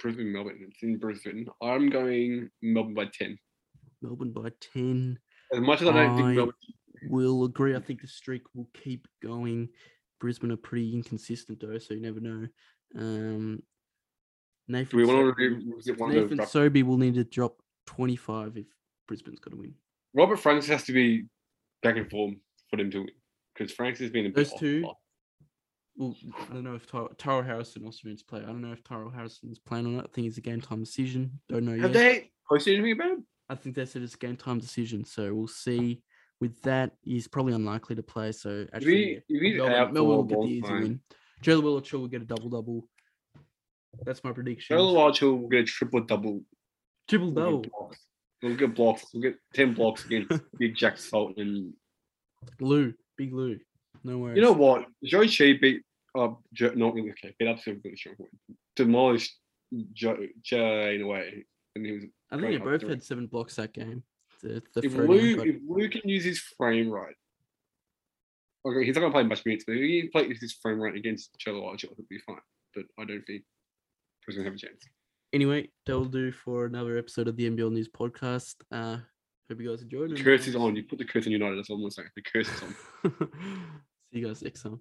Brisbane, 0.00 0.32
Melbourne. 0.32 0.56
It's 0.66 0.82
in 0.82 0.96
Brisbane. 0.96 1.46
I'm 1.62 1.90
going 1.90 2.48
Melbourne 2.62 2.94
by 2.94 3.10
ten. 3.12 3.38
Melbourne 4.00 4.32
by 4.32 4.52
ten. 4.72 5.18
As 5.52 5.60
much 5.60 5.82
as 5.82 5.88
I 5.88 5.92
don't 5.92 6.12
I- 6.12 6.16
think 6.16 6.36
Melbourne, 6.36 6.54
Will 7.10 7.44
agree. 7.44 7.76
I 7.76 7.80
think 7.80 8.00
the 8.00 8.06
streak 8.06 8.42
will 8.54 8.68
keep 8.72 9.06
going. 9.22 9.68
Brisbane 10.18 10.52
are 10.52 10.56
pretty 10.56 10.94
inconsistent 10.94 11.60
though, 11.60 11.76
so 11.76 11.92
you 11.92 12.00
never 12.00 12.20
know. 12.20 12.46
Um, 12.96 13.62
Nathan, 14.66 14.98
do 14.98 15.06
we 15.06 15.14
want 15.14 15.36
to 15.36 15.60
do 15.60 15.74
was 15.76 15.88
it 15.88 15.98
one 15.98 16.10
of 16.10 16.30
the 16.30 16.36
Nathan 16.36 16.46
Sobey 16.46 16.82
will 16.82 16.96
need 16.96 17.14
to 17.14 17.24
drop 17.24 17.56
25 17.86 18.56
if 18.56 18.66
Brisbane's 19.06 19.40
got 19.40 19.50
to 19.50 19.56
win. 19.56 19.74
Robert 20.14 20.38
Franks 20.38 20.66
has 20.66 20.84
to 20.84 20.92
be 20.92 21.24
back 21.82 21.96
in 21.96 22.08
form 22.08 22.36
for 22.68 22.76
them 22.76 22.90
to 22.90 22.98
win 23.00 23.08
because 23.54 23.72
Franks 23.72 24.00
has 24.00 24.10
been 24.10 24.26
a 24.26 24.30
Those 24.30 24.52
off 24.52 24.60
two, 24.60 24.82
last- 24.82 24.96
Well, 25.96 26.16
I 26.48 26.54
don't 26.54 26.64
know 26.64 26.74
if 26.74 26.86
Ty- 26.86 27.08
Tyrell 27.18 27.42
Harrison 27.42 27.84
also 27.84 28.08
needs 28.08 28.22
to 28.22 28.26
play. 28.26 28.40
I 28.40 28.46
don't 28.46 28.60
know 28.62 28.72
if 28.72 28.82
Tyrell 28.82 29.10
Harrison's 29.10 29.58
playing 29.58 29.86
or 29.86 29.90
not. 29.90 30.04
I 30.06 30.08
think 30.12 30.26
it's 30.28 30.38
a 30.38 30.42
game 30.42 30.60
time 30.60 30.80
decision. 30.80 31.40
Don't 31.48 31.64
know 31.64 31.72
Have 31.78 31.92
yet. 31.92 31.92
they 31.92 32.30
posted 32.48 32.74
anything 32.74 32.92
about 32.92 33.10
him? 33.18 33.26
I 33.48 33.54
think 33.56 33.74
they 33.74 33.84
said 33.84 34.02
it's 34.02 34.14
a 34.14 34.18
game 34.18 34.36
time 34.36 34.58
decision, 34.58 35.04
so 35.04 35.34
we'll 35.34 35.48
see. 35.48 36.02
With 36.40 36.60
that, 36.62 36.92
he's 37.02 37.28
probably 37.28 37.52
unlikely 37.52 37.96
to 37.96 38.02
play. 38.02 38.32
So 38.32 38.48
If 38.68 38.74
actually, 38.74 39.22
he, 39.28 39.34
if 39.36 39.56
Melbourne, 39.58 39.92
Melbourne 39.94 40.16
will 40.16 40.24
get 40.24 40.40
the 40.40 40.46
easy 40.46 40.60
time, 40.62 40.80
win. 40.82 41.00
Jo 41.42 41.60
Lual-Acuil 41.60 42.00
will 42.00 42.08
get 42.08 42.22
a 42.22 42.24
double 42.24 42.48
double. 42.48 42.88
That's 44.04 44.22
my 44.24 44.32
prediction. 44.32 44.74
Trevor 44.76 44.82
Lodge 44.90 45.20
will 45.20 45.48
get 45.48 45.60
a 45.60 45.64
triple 45.64 46.00
double. 46.00 46.42
Triple 47.08 47.32
double. 47.32 47.64
We'll 48.42 48.56
get 48.56 48.74
blocks. 48.74 49.04
We'll 49.12 49.22
get 49.22 49.36
ten 49.54 49.74
blocks 49.74 50.04
against 50.06 50.32
Big 50.58 50.74
Jack 50.76 50.96
Salt 50.98 51.36
and 51.36 51.74
Lou, 52.60 52.94
big 53.18 53.32
Lou. 53.34 53.58
No 54.02 54.18
worries. 54.18 54.36
you 54.36 54.42
know 54.42 54.52
what? 54.52 54.86
Joey 55.04 55.28
Chi 55.28 55.54
beat 55.60 55.82
uh 56.18 56.28
jo- 56.54 56.72
not 56.74 56.94
okay, 56.94 57.34
beat 57.38 57.48
up 57.48 57.60
some 57.60 57.80
really 57.84 57.96
strong 57.96 58.16
point. 58.16 58.30
Demolished 58.76 59.36
Joe 59.92 60.16
Jay 60.42 60.94
in 60.96 61.02
a 61.02 61.06
way. 61.06 61.44
And 61.76 61.84
he 61.86 61.92
was 61.92 62.04
I 62.30 62.36
think 62.38 62.48
they 62.50 62.56
both 62.58 62.82
had 62.88 63.02
seven 63.02 63.26
blocks 63.26 63.56
that 63.56 63.72
game. 63.74 64.02
The, 64.42 64.62
the 64.74 64.86
if 64.86 64.94
Lou 64.94 65.36
got- 65.36 65.46
if 65.46 65.56
Lou 65.68 65.88
can 65.90 66.08
use 66.08 66.24
his 66.24 66.40
frame 66.40 66.88
right. 66.88 67.14
Okay, 68.66 68.84
he's 68.84 68.94
not 68.94 69.02
gonna 69.02 69.12
play 69.12 69.22
much 69.22 69.44
minutes, 69.44 69.64
but 69.66 69.76
if 69.76 69.82
he 69.82 70.00
can 70.02 70.10
play 70.10 70.34
his 70.34 70.52
frame 70.62 70.80
right 70.80 70.94
against 70.94 71.30
Chelo 71.38 71.62
Lodge, 71.62 71.84
it'll 71.84 71.96
be 72.08 72.18
fine. 72.26 72.36
But 72.74 72.84
I 72.98 73.04
don't 73.04 73.22
think 73.26 73.42
he's 74.26 74.36
gonna 74.36 74.48
have 74.48 74.54
a 74.54 74.58
chance. 74.58 74.82
Anyway, 75.32 75.68
that'll 75.86 76.04
do 76.04 76.32
for 76.32 76.66
another 76.66 76.98
episode 76.98 77.28
of 77.28 77.36
the 77.36 77.48
NBL 77.48 77.70
News 77.70 77.88
podcast. 77.88 78.56
Uh, 78.72 78.98
hope 79.48 79.60
you 79.60 79.70
guys 79.70 79.82
enjoyed. 79.82 80.10
The 80.10 80.22
curse 80.22 80.46
uh, 80.46 80.50
is 80.50 80.56
on. 80.56 80.74
You 80.74 80.82
put 80.82 80.98
the 80.98 81.04
curse 81.04 81.26
on 81.26 81.32
United, 81.32 81.56
that's 81.56 81.70
all 81.70 81.76
I'm 81.76 81.82
gonna 81.82 81.92
say. 81.92 82.02
The 82.16 82.22
curse 82.22 82.48
is 82.48 82.62
on. 82.62 82.74
See 84.12 84.18
you 84.18 84.26
guys 84.26 84.42
next 84.42 84.62
time. 84.62 84.80